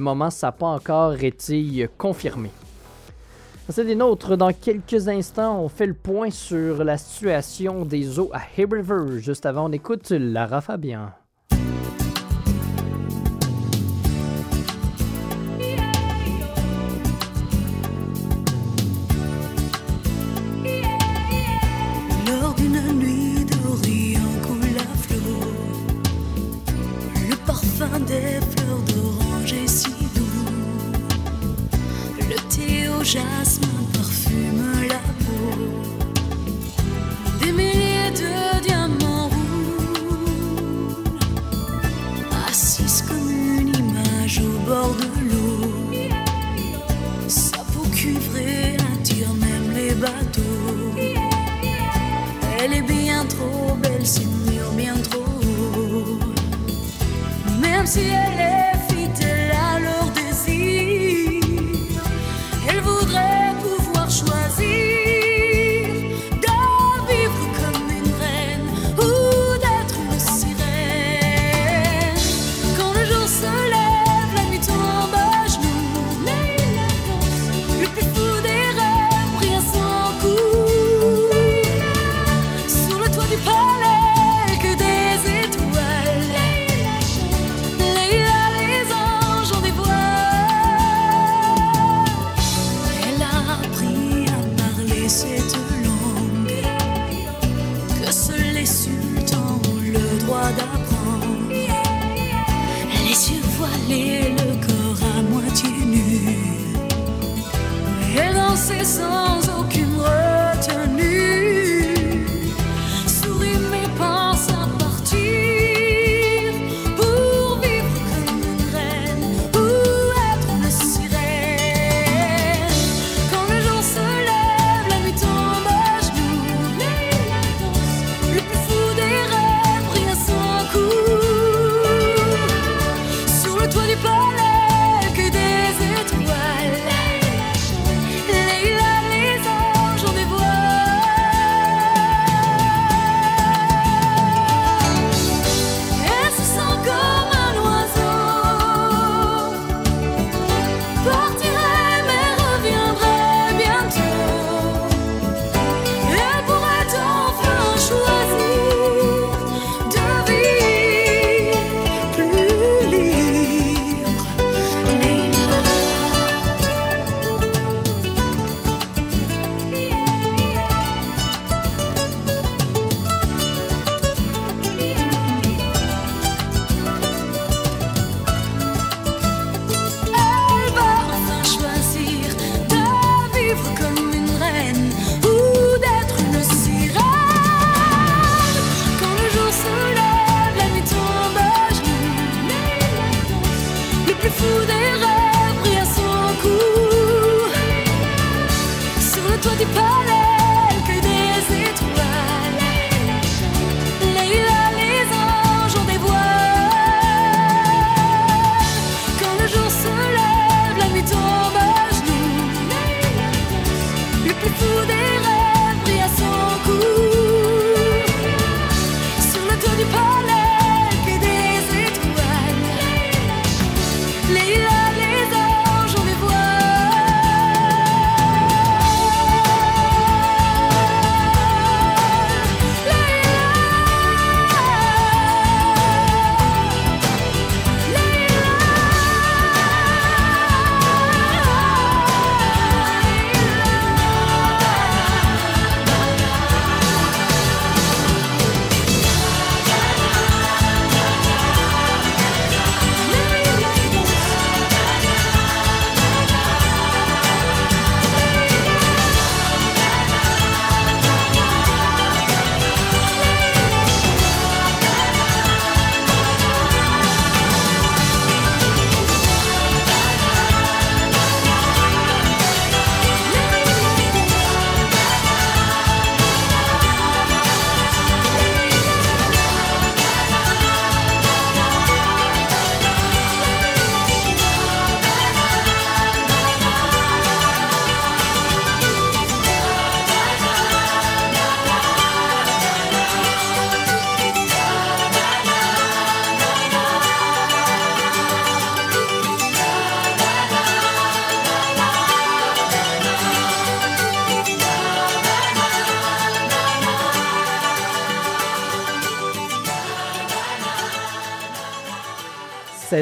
moment 0.00 0.30
ça 0.30 0.46
n'a 0.46 0.52
pas 0.52 0.68
encore 0.68 1.22
été 1.22 1.82
euh, 1.82 1.88
confirmé. 1.98 2.50
C'est 3.70 3.84
des 3.84 3.94
nôtres. 3.94 4.36
Dans 4.36 4.52
quelques 4.52 5.06
instants, 5.06 5.62
on 5.62 5.68
fait 5.68 5.86
le 5.86 5.94
point 5.94 6.30
sur 6.30 6.82
la 6.82 6.98
situation 6.98 7.84
des 7.84 8.18
eaux 8.18 8.30
à 8.32 8.40
Hay 8.56 8.66
River. 8.68 9.20
Juste 9.20 9.46
avant, 9.46 9.68
on 9.68 9.72
écoute 9.72 10.10
Lara 10.10 10.60
Fabian. 10.60 11.10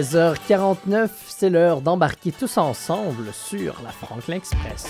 16h49, 0.03 1.09
c'est 1.27 1.51
l'heure 1.51 1.81
d'embarquer 1.81 2.31
tous 2.31 2.57
ensemble 2.57 3.33
sur 3.33 3.83
la 3.83 3.91
Franklin 3.91 4.37
Express. 4.37 4.87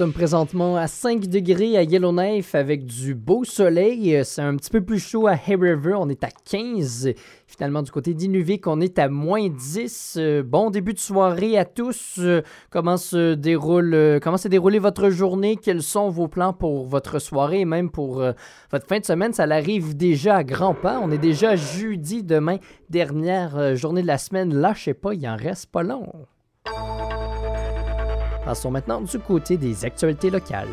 Sommes 0.00 0.12
présentement 0.14 0.78
à 0.78 0.86
5 0.86 1.26
degrés 1.26 1.76
à 1.76 1.82
Yellowknife 1.82 2.54
avec 2.54 2.86
du 2.86 3.14
beau 3.14 3.44
soleil. 3.44 4.18
C'est 4.24 4.40
un 4.40 4.56
petit 4.56 4.70
peu 4.70 4.80
plus 4.80 4.98
chaud 4.98 5.26
à 5.26 5.32
Hay 5.32 5.56
River, 5.56 5.92
on 5.98 6.08
est 6.08 6.24
à 6.24 6.30
15. 6.30 7.12
Finalement, 7.46 7.82
du 7.82 7.90
côté 7.90 8.14
d'Inuvik, 8.14 8.66
on 8.66 8.80
est 8.80 8.98
à 8.98 9.10
moins 9.10 9.50
10. 9.50 10.14
Euh, 10.18 10.42
Bon 10.42 10.70
début 10.70 10.94
de 10.94 10.98
soirée 10.98 11.58
à 11.58 11.66
tous. 11.66 12.18
Comment 12.70 12.96
se 12.96 13.34
déroule, 13.34 14.20
comment 14.22 14.38
s'est 14.38 14.48
déroulée 14.48 14.78
votre 14.78 15.10
journée? 15.10 15.56
Quels 15.56 15.82
sont 15.82 16.08
vos 16.08 16.28
plans 16.28 16.54
pour 16.54 16.86
votre 16.86 17.18
soirée? 17.18 17.60
Et 17.60 17.64
même 17.66 17.90
pour 17.90 18.22
euh, 18.22 18.32
votre 18.72 18.86
fin 18.86 19.00
de 19.00 19.04
semaine? 19.04 19.34
Ça 19.34 19.42
arrive 19.42 19.94
déjà 19.94 20.36
à 20.36 20.44
grands 20.44 20.72
pas. 20.72 20.98
On 21.04 21.10
est 21.10 21.18
déjà 21.18 21.56
jeudi 21.56 22.22
demain, 22.22 22.56
dernière 22.88 23.54
euh, 23.58 23.74
journée 23.74 24.00
de 24.00 24.06
la 24.06 24.16
semaine. 24.16 24.54
Lâchez 24.54 24.94
pas, 24.94 25.12
il 25.12 25.28
en 25.28 25.36
reste 25.36 25.66
pas 25.66 25.82
long. 25.82 26.06
Passons 28.44 28.70
maintenant 28.70 29.00
du 29.00 29.18
côté 29.18 29.56
des 29.56 29.84
actualités 29.84 30.30
locales. 30.30 30.68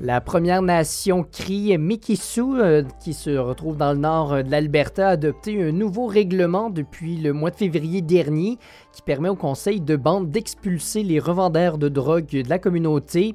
La 0.00 0.20
Première 0.20 0.60
Nation 0.60 1.24
Cri 1.24 1.78
Mikisu, 1.78 2.60
euh, 2.60 2.82
qui 3.02 3.14
se 3.14 3.30
retrouve 3.30 3.78
dans 3.78 3.92
le 3.92 3.98
nord 3.98 4.34
euh, 4.34 4.42
de 4.42 4.50
l'Alberta, 4.50 5.08
a 5.08 5.12
adopté 5.12 5.62
un 5.62 5.72
nouveau 5.72 6.06
règlement 6.06 6.68
depuis 6.68 7.16
le 7.16 7.32
mois 7.32 7.50
de 7.50 7.56
février 7.56 8.02
dernier 8.02 8.58
qui 8.92 9.00
permet 9.00 9.30
au 9.30 9.34
conseil 9.34 9.80
de 9.80 9.96
bande 9.96 10.30
d'expulser 10.30 11.02
les 11.02 11.18
revendeurs 11.18 11.78
de 11.78 11.88
drogue 11.88 12.26
de 12.26 12.48
la 12.48 12.58
communauté. 12.58 13.34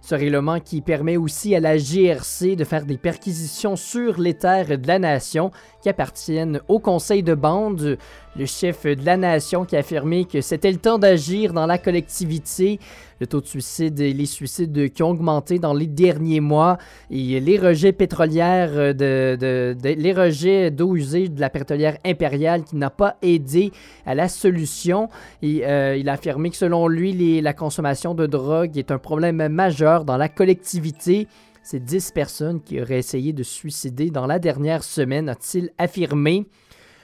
Ce 0.00 0.14
règlement 0.14 0.58
qui 0.58 0.80
permet 0.80 1.16
aussi 1.16 1.54
à 1.54 1.60
la 1.60 1.76
GRC 1.76 2.56
de 2.56 2.64
faire 2.64 2.86
des 2.86 2.96
perquisitions 2.96 3.76
sur 3.76 4.18
les 4.18 4.34
terres 4.34 4.78
de 4.78 4.86
la 4.86 4.98
nation 4.98 5.50
qui 5.82 5.88
appartiennent 5.88 6.60
au 6.68 6.78
conseil 6.78 7.22
de 7.22 7.34
bande. 7.34 7.98
Le 8.38 8.46
chef 8.46 8.86
de 8.86 9.04
la 9.04 9.16
nation 9.16 9.64
qui 9.64 9.74
a 9.74 9.80
affirmé 9.80 10.24
que 10.24 10.40
c'était 10.42 10.70
le 10.70 10.78
temps 10.78 10.98
d'agir 10.98 11.52
dans 11.52 11.66
la 11.66 11.76
collectivité. 11.76 12.78
Le 13.18 13.26
taux 13.26 13.40
de 13.40 13.46
suicide 13.46 13.98
et 13.98 14.12
les 14.12 14.26
suicides 14.26 14.92
qui 14.92 15.02
ont 15.02 15.10
augmenté 15.10 15.58
dans 15.58 15.74
les 15.74 15.88
derniers 15.88 16.38
mois 16.38 16.78
et 17.10 17.40
les 17.40 17.58
rejets 17.58 17.90
pétrolières 17.90 18.94
de, 18.94 19.76
les 19.82 20.12
rejets 20.12 20.70
d'eau 20.70 20.94
usée 20.94 21.28
de 21.28 21.40
la 21.40 21.50
pétrolière 21.50 21.98
impériale 22.06 22.62
qui 22.62 22.76
n'a 22.76 22.90
pas 22.90 23.16
aidé 23.22 23.72
à 24.06 24.14
la 24.14 24.28
solution. 24.28 25.08
Euh, 25.42 25.96
il 25.98 26.08
a 26.08 26.12
affirmé 26.12 26.50
que 26.50 26.56
selon 26.56 26.86
lui, 26.86 27.40
la 27.40 27.54
consommation 27.54 28.14
de 28.14 28.26
drogue 28.26 28.78
est 28.78 28.92
un 28.92 28.98
problème 28.98 29.48
majeur 29.48 30.04
dans 30.04 30.16
la 30.16 30.28
collectivité. 30.28 31.26
C'est 31.64 31.84
10 31.84 32.12
personnes 32.12 32.60
qui 32.62 32.80
auraient 32.80 33.00
essayé 33.00 33.32
de 33.32 33.42
suicider 33.42 34.12
dans 34.12 34.26
la 34.26 34.38
dernière 34.38 34.84
semaine, 34.84 35.28
a-t-il 35.28 35.70
affirmé. 35.76 36.46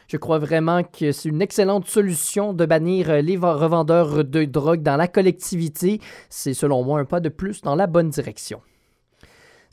Je 0.08 0.16
crois 0.16 0.38
vraiment 0.38 0.82
que 0.82 1.12
c'est 1.12 1.28
une 1.28 1.42
excellente 1.42 1.86
solution 1.86 2.52
de 2.52 2.66
bannir 2.66 3.10
euh, 3.10 3.20
les 3.20 3.36
revendeurs 3.36 4.24
de 4.24 4.44
drogue 4.44 4.82
dans 4.82 4.96
la 4.96 5.08
collectivité. 5.08 6.00
C'est 6.28 6.54
selon 6.54 6.84
moi 6.84 7.00
un 7.00 7.04
pas 7.04 7.20
de 7.20 7.28
plus 7.28 7.62
dans 7.62 7.74
la 7.74 7.86
bonne 7.86 8.10
direction. 8.10 8.60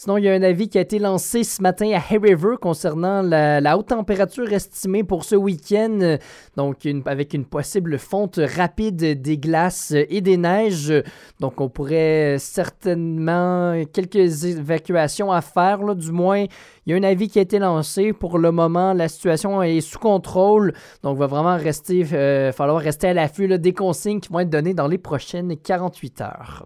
Sinon, 0.04 0.18
il 0.18 0.24
y 0.24 0.30
a 0.30 0.34
un 0.34 0.41
avis 0.41 0.68
qui 0.68 0.80
a 0.80 0.82
été 0.82 0.97
lancé 0.97 1.43
ce 1.43 1.62
matin 1.62 1.91
à 1.91 1.99
Hay 1.99 2.18
River 2.18 2.56
concernant 2.60 3.22
la, 3.22 3.78
haute 3.78 3.89
température 3.89 4.52
estimée 4.52 5.04
pour 5.04 5.24
ce 5.24 5.36
week-end, 5.36 5.99
euh, 6.02 6.18
donc 6.58 6.88
avec 7.06 7.36
une 7.36 7.45
possible 7.45 7.99
fonte 7.99 8.39
rapide 8.58 9.22
des 9.22 9.38
glaces 9.38 9.93
et 9.95 10.22
des 10.22 10.38
neiges. 10.38 10.91
Donc, 11.39 11.62
on 11.62 11.70
pourrait 11.70 12.38
certainement 12.39 13.80
quelques 13.93 14.43
évacuations 14.43 15.32
à 15.32 15.41
faire, 15.41 15.93
du 15.93 16.12
moins. 16.12 16.45
Il 16.88 16.91
y 16.91 16.93
a 16.93 16.97
un 16.97 17.04
avis 17.04 17.30
qui 17.30 17.38
a 17.38 17.43
été 17.43 17.60
lancé. 17.60 18.12
Pour 18.12 18.39
le 18.39 18.52
moment, 18.52 18.93
la 18.93 19.08
situation 19.08 19.62
est 19.62 19.82
sous 19.82 19.99
contrôle. 19.99 20.74
Donc, 21.04 21.18
il 21.18 21.20
va 21.20 21.28
vraiment 21.28 21.58
rester, 21.58 22.08
euh, 22.12 22.52
falloir 22.52 22.82
rester 22.82 23.10
à 23.10 23.14
l'affût 23.14 23.60
des 23.60 23.74
consignes 23.74 24.20
qui 24.20 24.30
vont 24.34 24.39
être 24.39 24.49
données 24.49 24.74
dans 24.74 24.88
les 24.88 24.97
prochaines 24.97 25.56
48 25.56 26.22
heures. 26.22 26.66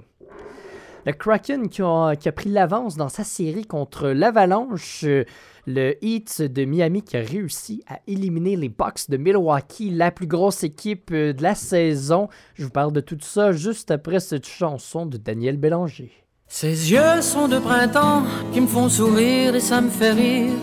Le 1.05 1.13
Kraken 1.13 1.69
qui 1.69 1.83
a, 1.83 2.15
pris 2.35 2.49
l'avance 2.49 2.97
dans 2.97 3.09
sa 3.09 3.23
série 3.23 3.65
contre 3.65 4.09
l'Avalanche. 4.09 5.03
euh, 5.03 5.23
Le 5.67 5.93
Heat 6.03 6.41
de 6.41 6.65
Miami 6.65 7.03
qui 7.03 7.15
a 7.15 7.21
réussi 7.21 7.83
à 7.87 7.99
éliminer 8.07 8.55
les 8.55 8.69
Bucks 8.69 9.09
de 9.09 9.17
Milwaukee, 9.17 9.91
la 9.91 10.09
plus 10.09 10.25
grosse 10.25 10.63
équipe 10.63 11.11
euh, 11.11 11.31
de 11.31 11.43
la 11.43 11.53
saison. 11.53 12.27
Je 12.55 12.63
vous 12.63 12.71
parle 12.71 12.91
de 12.91 13.01
tout 13.01 13.17
ça 13.21 13.51
juste 13.51 13.91
après 13.91 14.19
cette 14.19 14.47
chanson 14.47 15.05
de 15.05 15.17
Daniel 15.17 15.57
Bélanger. 15.57 16.11
Ses 16.47 16.91
yeux 16.91 17.21
sont 17.21 17.47
de 17.47 17.59
printemps 17.59 18.23
qui 18.51 18.61
me 18.61 18.67
font 18.67 18.89
sourire 18.89 19.55
et 19.55 19.59
ça 19.59 19.81
me 19.81 19.89
fait 19.89 20.11
rire. 20.11 20.53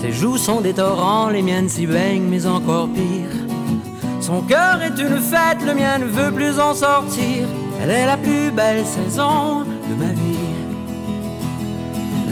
Ses 0.00 0.12
joues 0.12 0.38
sont 0.38 0.62
des 0.62 0.72
torrents, 0.72 1.28
les 1.28 1.42
miennes 1.42 1.68
s'y 1.68 1.86
baignent, 1.86 2.28
mais 2.28 2.46
encore 2.46 2.88
pire. 2.92 3.36
Son 4.20 4.42
cœur 4.42 4.80
est 4.80 4.98
une 4.98 5.18
fête, 5.18 5.64
le 5.66 5.74
mien 5.74 5.98
ne 5.98 6.04
veut 6.04 6.32
plus 6.32 6.58
en 6.58 6.72
sortir. 6.72 7.46
Elle 7.80 7.90
est 7.90 8.06
la 8.06 8.16
plus 8.16 8.50
belle 8.50 8.84
saison 8.84 9.64
de 9.88 9.94
ma 9.94 10.12
vie. 10.12 10.38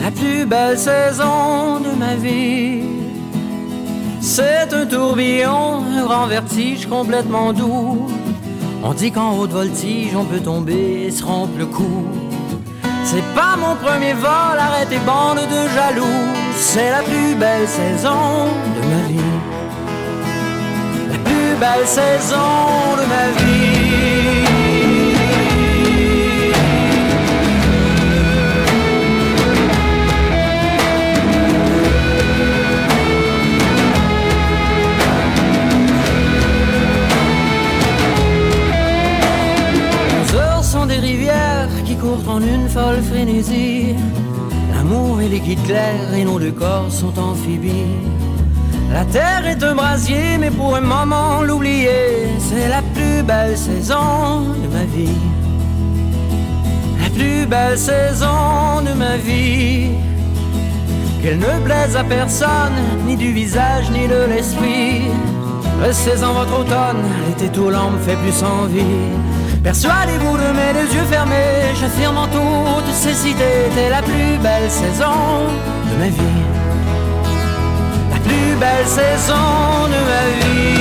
La 0.01 0.11
plus 0.11 0.45
belle 0.45 0.77
saison 0.77 1.79
de 1.79 1.91
ma 1.97 2.15
vie. 2.15 2.83
C'est 4.21 4.73
un 4.73 4.85
tourbillon, 4.85 5.83
un 5.97 6.03
grand 6.03 6.27
vertige 6.27 6.85
complètement 6.87 7.53
doux. 7.53 8.07
On 8.83 8.93
dit 8.93 9.11
qu'en 9.11 9.37
haute 9.37 9.51
voltige, 9.51 10.15
on 10.15 10.25
peut 10.25 10.39
tomber 10.39 11.05
et 11.07 11.11
se 11.11 11.23
rompre 11.23 11.57
le 11.57 11.65
cou. 11.65 12.05
C'est 13.05 13.23
pas 13.33 13.55
mon 13.55 13.75
premier 13.75 14.13
vol, 14.13 14.59
arrête 14.59 14.89
tes 14.89 14.99
bandes 14.99 15.37
de 15.37 15.69
jaloux. 15.75 16.25
C'est 16.55 16.91
la 16.91 17.01
plus 17.01 17.35
belle 17.35 17.67
saison 17.67 18.47
de 18.75 18.81
ma 18.91 19.07
vie. 19.07 19.37
La 21.09 21.17
plus 21.19 21.55
belle 21.59 21.87
saison 21.87 22.97
de 22.99 23.05
ma 23.07 23.45
vie. 23.45 23.76
En 42.27 42.41
une 42.41 42.67
folle 42.69 43.01
frénésie. 43.01 43.95
L'amour 44.73 45.21
est 45.21 45.27
liquide 45.27 45.63
clair 45.63 46.13
et 46.15 46.23
nos 46.23 46.39
deux 46.39 46.51
corps 46.51 46.91
sont 46.91 47.17
amphibies. 47.19 47.95
La 48.91 49.03
terre 49.05 49.45
est 49.45 49.61
un 49.63 49.75
brasier, 49.75 50.37
mais 50.39 50.51
pour 50.51 50.75
un 50.75 50.81
moment 50.81 51.41
l'oublier, 51.43 52.29
c'est 52.39 52.69
la 52.69 52.81
plus 52.95 53.21
belle 53.23 53.57
saison 53.57 54.41
de 54.63 54.67
ma 54.73 54.85
vie. 54.85 55.21
La 57.01 57.09
plus 57.09 57.45
belle 57.45 57.77
saison 57.77 58.81
de 58.87 58.93
ma 58.93 59.17
vie. 59.17 59.91
Qu'elle 61.21 61.39
ne 61.39 61.59
plaise 61.65 61.95
à 61.95 62.03
personne, 62.03 62.77
ni 63.05 63.15
du 63.15 63.31
visage, 63.31 63.89
ni 63.91 64.07
de 64.07 64.25
l'esprit. 64.29 65.01
Restez 65.81 66.23
en 66.23 66.33
votre 66.33 66.61
automne, 66.61 67.03
l'été 67.27 67.51
tout 67.51 67.69
lent 67.69 67.91
me 67.91 67.99
fait 67.99 68.15
plus 68.15 68.41
envie. 68.43 69.26
Persuadez-vous 69.67 70.37
de 70.37 70.49
mes 70.53 70.95
yeux 70.95 71.03
fermés, 71.09 71.75
j'affirme 71.77 72.17
en 72.17 72.27
toute 72.27 72.93
cécité, 72.93 73.43
t'es 73.75 73.89
la 73.89 74.01
plus 74.01 74.37
belle 74.41 74.71
saison 74.71 75.11
de 75.91 75.97
ma 75.99 76.07
vie. 76.07 76.45
La 78.09 78.17
plus 78.19 78.55
belle 78.57 78.87
saison 78.87 79.87
de 79.87 79.99
ma 80.09 80.23
vie. 80.39 80.76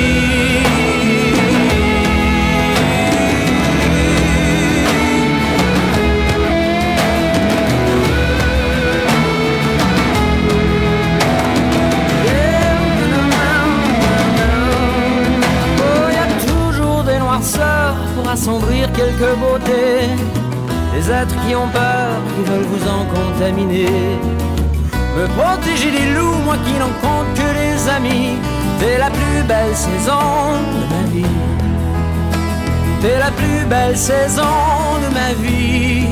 Qui 21.47 21.55
ont 21.55 21.69
peur, 21.69 22.09
qui 22.35 22.51
veulent 22.51 22.67
vous 22.73 22.89
en 22.89 23.05
contaminer. 23.05 24.19
me 25.17 25.27
protéger 25.39 25.91
des 25.91 26.15
loups, 26.15 26.43
moi 26.45 26.57
qui 26.65 26.73
n'en 26.75 26.95
compte 27.05 27.33
que 27.35 27.49
les 27.61 27.89
amis. 27.89 28.37
T'es 28.79 28.99
la 28.99 29.11
plus 29.11 29.43
belle 29.49 29.75
saison 29.75 30.27
de 30.75 30.83
ma 30.93 31.03
vie. 31.13 31.37
T'es 33.01 33.19
la 33.19 33.31
plus 33.31 33.65
belle 33.69 33.97
saison 33.97 34.43
de 35.05 35.15
ma 35.15 35.33
vie. 35.43 36.07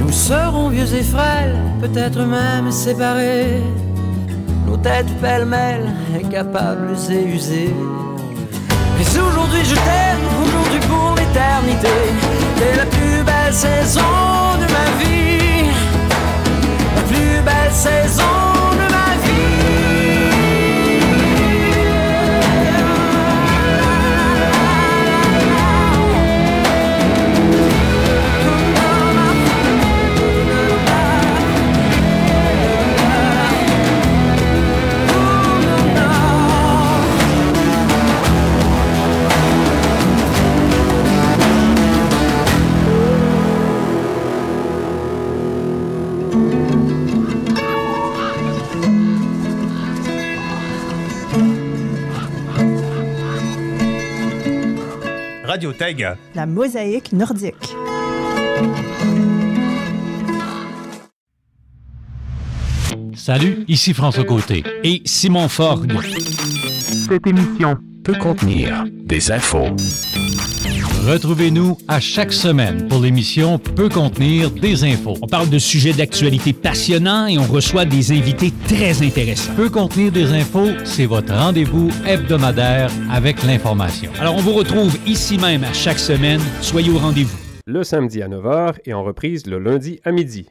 Nous 0.00 0.12
serons 0.12 0.68
vieux 0.68 0.94
et 0.94 1.02
frêles, 1.02 1.58
peut-être 1.80 2.20
même 2.20 2.70
séparés. 2.70 3.62
Nos 4.66 4.76
têtes 4.76 5.12
pêle-mêle, 5.20 5.90
incapables 6.14 6.96
et 7.10 7.24
usées. 7.24 7.74
Mais 8.98 9.20
aujourd'hui 9.20 9.64
je 9.64 9.74
t'aime, 9.74 10.24
aujourd'hui 10.44 10.80
pour 10.88 11.14
l'éternité. 11.16 11.96
T'es 12.56 12.76
la 12.76 12.86
plus 12.86 13.24
belle 13.24 13.31
saison 13.52 14.00
de 14.60 14.66
ma 14.72 15.04
vie. 15.04 15.70
La 16.96 17.02
plus 17.02 17.42
belle 17.42 17.72
saison 17.72 18.51
La 56.34 56.46
mosaïque 56.46 57.12
nordique. 57.12 57.54
Salut, 63.14 63.64
ici 63.68 63.92
François 63.92 64.24
Côté 64.24 64.64
et 64.82 65.02
Simon 65.04 65.48
Forgue. 65.48 65.92
Cette 66.00 67.26
émission 67.26 67.76
peut 68.02 68.14
contenir 68.14 68.84
des 69.04 69.30
infos. 69.30 69.76
Retrouvez-nous 71.06 71.78
à 71.88 71.98
chaque 71.98 72.32
semaine 72.32 72.86
pour 72.86 73.00
l'émission 73.00 73.58
Peut 73.58 73.88
contenir 73.88 74.52
des 74.52 74.84
infos. 74.84 75.16
On 75.20 75.26
parle 75.26 75.50
de 75.50 75.58
sujets 75.58 75.92
d'actualité 75.92 76.52
passionnants 76.52 77.26
et 77.26 77.38
on 77.38 77.42
reçoit 77.42 77.84
des 77.84 78.12
invités 78.12 78.52
très 78.68 79.02
intéressants. 79.02 79.52
Peut 79.56 79.68
contenir 79.68 80.12
des 80.12 80.32
infos, 80.32 80.68
c'est 80.84 81.06
votre 81.06 81.34
rendez-vous 81.34 81.90
hebdomadaire 82.06 82.88
avec 83.10 83.42
l'information. 83.42 84.12
Alors 84.20 84.36
on 84.36 84.40
vous 84.42 84.52
retrouve 84.54 84.96
ici 85.04 85.38
même 85.38 85.64
à 85.64 85.72
chaque 85.72 85.98
semaine. 85.98 86.40
Soyez 86.60 86.90
au 86.92 86.98
rendez-vous. 86.98 87.36
Le 87.66 87.82
samedi 87.82 88.22
à 88.22 88.28
9h 88.28 88.74
et 88.84 88.94
en 88.94 89.02
reprise 89.02 89.48
le 89.48 89.58
lundi 89.58 89.98
à 90.04 90.12
midi. 90.12 90.46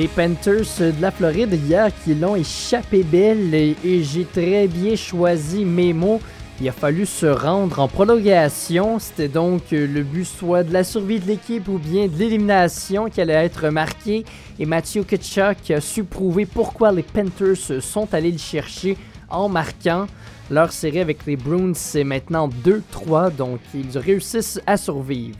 Les 0.00 0.08
Panthers 0.08 0.78
de 0.78 1.02
la 1.02 1.10
Floride 1.10 1.52
hier 1.52 1.90
qui 2.02 2.14
l'ont 2.14 2.34
échappé 2.34 3.02
belle 3.02 3.54
et, 3.54 4.02
j'ai 4.02 4.24
très 4.24 4.66
bien 4.66 4.96
choisi 4.96 5.66
mes 5.66 5.92
mots. 5.92 6.22
Il 6.58 6.66
a 6.70 6.72
fallu 6.72 7.04
se 7.04 7.26
rendre 7.26 7.80
en 7.80 7.86
prolongation. 7.86 8.98
C'était 8.98 9.28
donc 9.28 9.60
euh, 9.74 9.86
le 9.86 10.02
but 10.02 10.24
soit 10.24 10.62
de 10.62 10.72
la 10.72 10.84
survie 10.84 11.20
de 11.20 11.26
l'équipe 11.26 11.68
ou 11.68 11.76
bien 11.76 12.06
de 12.06 12.16
l'élimination 12.16 13.10
qui 13.10 13.20
allait 13.20 13.44
être 13.44 13.68
marqué. 13.68 14.24
Et 14.58 14.64
Mathieu 14.64 15.04
Kitchuk 15.04 15.70
a 15.70 15.82
su 15.82 16.04
prouver 16.04 16.46
pourquoi 16.46 16.92
les 16.92 17.02
Panthers 17.02 17.82
sont 17.82 18.08
allés 18.14 18.32
le 18.32 18.38
chercher 18.38 18.96
en 19.28 19.50
marquant. 19.50 20.06
Leur 20.50 20.72
série 20.72 21.00
avec 21.00 21.26
les 21.26 21.36
Bruins 21.36 21.74
c'est 21.74 22.04
maintenant 22.04 22.48
2-3, 22.48 23.36
donc 23.36 23.60
ils 23.74 23.98
réussissent 23.98 24.62
à 24.66 24.78
survivre. 24.78 25.36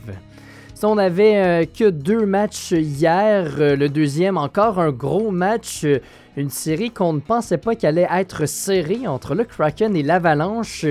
On 0.83 0.97
avait 0.97 1.37
euh, 1.37 1.65
que 1.65 1.89
deux 1.89 2.25
matchs 2.25 2.71
hier, 2.71 3.51
euh, 3.59 3.75
le 3.75 3.87
deuxième 3.87 4.35
encore 4.35 4.79
un 4.79 4.91
gros 4.91 5.29
match, 5.29 5.81
euh, 5.83 5.99
une 6.35 6.49
série 6.49 6.89
qu'on 6.89 7.13
ne 7.13 7.19
pensait 7.19 7.59
pas 7.59 7.75
qu'elle 7.75 7.99
allait 7.99 8.21
être 8.21 8.47
serrée 8.47 9.05
entre 9.05 9.35
le 9.35 9.43
Kraken 9.43 9.95
et 9.95 10.01
l'Avalanche. 10.01 10.87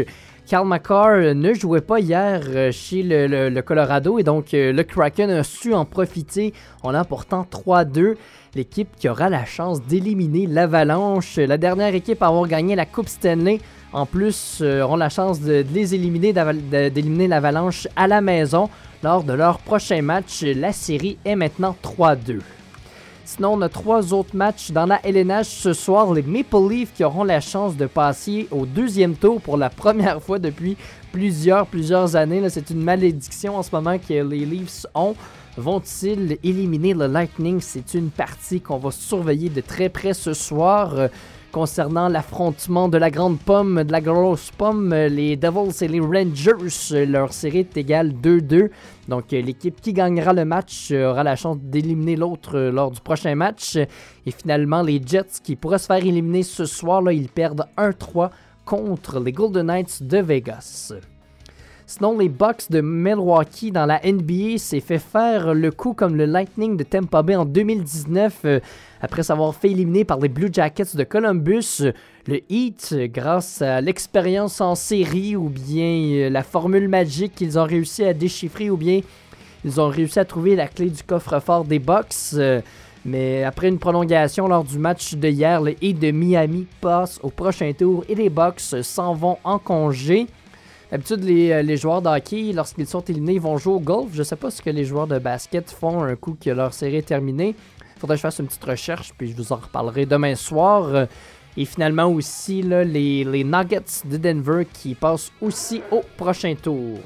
Karl 0.47 0.67
McCarr 0.69 1.35
ne 1.35 1.55
jouait 1.55 1.81
pas 1.81 1.99
hier 1.99 2.73
chez 2.73 3.03
le, 3.03 3.61
Colorado 3.61 4.19
et 4.19 4.25
donc 4.25 4.47
le 4.53 4.83
Kraken 4.83 5.31
a 5.31 5.45
su 5.45 5.75
en 5.75 5.85
profiter 5.85 6.55
en 6.83 6.91
l'emportant 6.93 7.47
3-2. 7.51 8.17
L'équipe 8.57 8.89
qui 8.97 9.09
aura 9.09 9.29
la 9.29 9.45
chance 9.45 9.81
d'éliminer 9.83 10.47
l'Avalanche, 10.47 11.37
la 11.37 11.57
dernière 11.57 11.95
équipe 11.95 12.23
à 12.23 12.27
avoir 12.27 12.49
gagné 12.49 12.75
la 12.75 12.85
Coupe 12.85 13.09
Stanley, 13.09 13.61
en 13.93 14.07
plus 14.07 14.61
auront 14.61 14.97
la 14.97 15.09
chance 15.09 15.41
de, 15.41 15.65
les 15.73 15.95
éliminer, 15.95 16.33
d'éliminer 16.33 17.29
l'Avalanche 17.29 17.87
à 17.95 18.09
la 18.09 18.21
maison 18.21 18.69
lors 19.03 19.25
de 19.25 19.33
leur 19.33 19.59
prochain 19.59 20.03
match. 20.03 20.43
La 20.43 20.73
série 20.73 21.19
est 21.25 21.37
maintenant 21.37 21.77
3-2. 21.83 22.41
Sinon, 23.25 23.53
on 23.53 23.61
a 23.61 23.69
trois 23.69 24.13
autres 24.13 24.35
matchs 24.35 24.73
dans 24.73 24.87
la 24.87 25.01
LNH 25.05 25.47
ce 25.47 25.73
soir. 25.73 26.13
Les 26.13 26.23
Maple 26.23 26.69
Leafs 26.69 26.93
qui 26.93 27.05
auront 27.05 27.23
la 27.23 27.41
chance 27.41 27.77
de 27.77 27.87
passer 27.87 28.49
au 28.51 28.67
deuxième 28.67 29.15
tour 29.15 29.41
pour 29.41 29.57
la 29.57 29.71
première 29.71 30.21
fois 30.21 30.41
depuis 30.41 30.77
plusieurs, 31.13 31.67
plusieurs 31.67 32.17
années. 32.17 32.43
C'est 32.51 32.71
une 32.71 32.83
malédiction 32.83 33.57
en 33.57 33.63
ce 33.63 33.71
moment 33.73 33.99
que 33.99 34.13
les 34.13 34.45
Leafs 34.45 34.85
ont. 34.95 35.15
Vont-ils 35.57 36.39
éliminer 36.43 36.93
le 36.95 37.07
Lightning? 37.07 37.61
C'est 37.61 37.95
une 37.95 38.11
partie 38.11 38.61
qu'on 38.61 38.79
va 38.79 38.91
surveiller 38.91 39.49
de 39.49 39.61
très 39.61 39.89
près 39.89 40.13
ce 40.13 40.33
soir. 40.33 41.09
Concernant 41.53 42.09
l'affrontement 42.09 42.89
de 42.89 42.97
la 42.97 43.11
grande 43.11 43.41
pomme, 43.41 43.83
de 43.83 43.91
la 43.91 44.01
grosse 44.01 44.53
pomme, 44.53 44.93
euh, 44.93 45.09
les 45.09 45.37
Devils 45.37 45.83
et 45.83 45.89
les 45.89 45.99
Rangers, 45.99 47.07
leur 47.07 47.33
série 47.33 47.59
est 47.59 47.77
égale 47.77 48.13
2-2. 48.13 48.71
Donc 49.09 49.33
euh, 49.33 49.43
l'équipe 49.43 49.81
qui 49.81 49.93
gagnera 49.93 50.33
le 50.33 50.45
match 50.45 50.91
euh, 50.93 51.11
aura 51.11 51.25
la 51.25 51.35
chance 51.35 51.59
d'éliminer 51.61 52.15
l'autre 52.15 52.57
lors 52.57 52.93
du 52.93 53.01
prochain 53.01 53.35
match. 53.35 53.75
Et 53.75 54.31
finalement, 54.31 54.83
les 54.83 55.03
Jets 55.05 55.41
qui 55.43 55.57
pourraient 55.57 55.79
se 55.79 55.87
faire 55.87 55.97
éliminer 55.97 56.45
ce 56.45 56.67
soir, 56.67 57.03
là, 57.03 57.13
ils 57.13 57.29
perdent 57.29 57.67
1-3 57.77 58.31
contre 58.65 59.19
les 59.19 59.33
Golden 59.33 59.67
Knights 59.67 60.05
de 60.05 60.19
Vegas. 60.19 60.93
Sinon, 61.91 62.17
les 62.17 62.29
Bucks 62.29 62.71
de 62.71 62.81
Milwaukee 62.81 63.73
dans 63.73 63.85
la 63.85 64.01
NBA 64.05 64.59
s'est 64.59 64.79
fait 64.79 65.01
faire 65.01 65.55
le 65.55 65.73
coup 65.73 65.93
comme 65.93 66.15
le 66.15 66.25
Lightning 66.25 66.77
de 66.77 66.85
Tampa 66.85 67.21
Bay 67.25 67.35
en 67.35 67.45
2019 67.45 68.39
euh, 68.45 68.61
après 69.01 69.25
s'avoir 69.25 69.53
fait 69.57 69.73
éliminer 69.73 70.05
par 70.05 70.21
les 70.21 70.29
Blue 70.29 70.51
Jackets 70.53 70.95
de 70.95 71.03
Columbus. 71.03 71.83
Le 72.29 72.43
Heat, 72.49 72.95
grâce 73.13 73.61
à 73.61 73.81
l'expérience 73.81 74.61
en 74.61 74.77
série 74.77 75.35
ou 75.35 75.49
bien 75.49 76.13
euh, 76.13 76.31
la 76.31 76.45
formule 76.45 76.87
magique 76.87 77.35
qu'ils 77.35 77.59
ont 77.59 77.65
réussi 77.65 78.05
à 78.05 78.15
déchiffrer 78.15 78.71
ou 78.71 78.77
bien 78.77 79.01
ils 79.65 79.81
ont 79.81 79.89
réussi 79.89 80.21
à 80.21 80.25
trouver 80.25 80.55
la 80.55 80.69
clé 80.69 80.91
du 80.91 81.03
coffre-fort 81.03 81.65
des 81.65 81.81
Bucks. 81.81 82.35
euh, 82.35 82.61
mais 83.05 83.43
après 83.43 83.67
une 83.67 83.81
prolongation 83.81 84.47
lors 84.47 84.63
du 84.63 84.79
match 84.79 85.15
de 85.15 85.29
hier, 85.29 85.61
le 85.61 85.75
Heat 85.83 85.99
de 85.99 86.13
Miami 86.13 86.69
passe 86.81 87.19
au 87.25 87.31
prochain 87.31 87.73
tour 87.77 88.05
et 88.09 88.15
les 88.15 88.31
Bucks 88.31 88.61
s'en 88.61 89.13
vont 89.13 89.39
en 89.43 89.59
congé. 89.59 90.29
D'habitude, 90.91 91.23
les, 91.23 91.53
euh, 91.53 91.77
joueurs 91.77 92.03
de 92.03 92.09
hockey, 92.09 92.53
lorsqu'ils 92.53 92.87
sont 92.87 93.01
éliminés, 93.03 93.39
vont 93.39 93.57
jouer 93.59 93.75
au 93.75 93.81
golf. 93.81 94.09
Je 94.13 94.23
sais 94.23 94.37
pas 94.37 94.51
ce 94.51 94.61
que 94.61 94.71
les 94.71 94.85
joueurs 94.85 95.07
de 95.07 95.19
basket 95.19 95.71
font 95.71 96.03
un 96.03 96.17
coup 96.17 96.37
que 96.43 96.51
leur 96.51 96.75
série 96.75 96.97
est 96.97 97.07
terminée. 97.07 97.55
Faudrait 97.99 98.17
que 98.17 98.19
je 98.19 98.23
fasse 98.23 98.39
une 98.41 98.47
petite 98.47 98.65
recherche, 98.65 99.13
puis 99.17 99.31
je 99.31 99.37
vous 99.37 99.53
en 99.53 99.57
reparlerai 99.57 100.07
demain 100.07 100.35
soir. 100.35 101.07
Et 101.57 101.65
finalement 101.65 102.07
aussi, 102.07 102.63
les, 102.63 103.25
les 103.25 103.45
Nuggets 103.45 104.05
de 104.05 104.17
Denver 104.17 104.67
qui 104.73 104.95
passent 104.95 105.31
aussi 105.41 105.83
au 105.91 106.03
prochain 106.17 106.55
tour. 106.61 106.99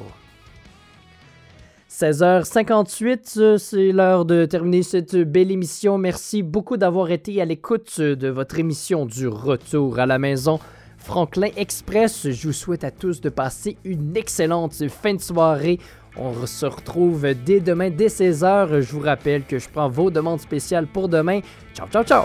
16h58, 1.90 3.38
euh, 3.38 3.56
c'est 3.56 3.92
l'heure 3.92 4.24
de 4.24 4.46
terminer 4.46 4.82
cette 4.82 5.14
belle 5.14 5.52
émission. 5.52 5.96
Merci 5.96 6.42
beaucoup 6.42 6.76
d'avoir 6.76 7.12
été 7.12 7.40
à 7.40 7.44
l'écoute 7.44 8.00
de 8.00 8.28
votre 8.28 8.58
émission 8.58 9.06
du 9.06 9.28
retour 9.28 10.00
à 10.00 10.06
la 10.06 10.18
maison. 10.18 10.58
Franklin 11.04 11.50
Express, 11.58 12.30
je 12.30 12.46
vous 12.46 12.54
souhaite 12.54 12.82
à 12.82 12.90
tous 12.90 13.20
de 13.20 13.28
passer 13.28 13.76
une 13.84 14.16
excellente 14.16 14.72
fin 14.88 15.12
de 15.12 15.20
soirée. 15.20 15.78
On 16.16 16.46
se 16.46 16.64
retrouve 16.64 17.26
dès 17.44 17.60
demain, 17.60 17.90
dès 17.90 18.06
16h. 18.06 18.80
Je 18.80 18.90
vous 18.90 19.00
rappelle 19.00 19.44
que 19.44 19.58
je 19.58 19.68
prends 19.68 19.90
vos 19.90 20.10
demandes 20.10 20.40
spéciales 20.40 20.86
pour 20.86 21.10
demain. 21.10 21.40
Ciao, 21.74 21.86
ciao, 21.88 22.04
ciao! 22.04 22.24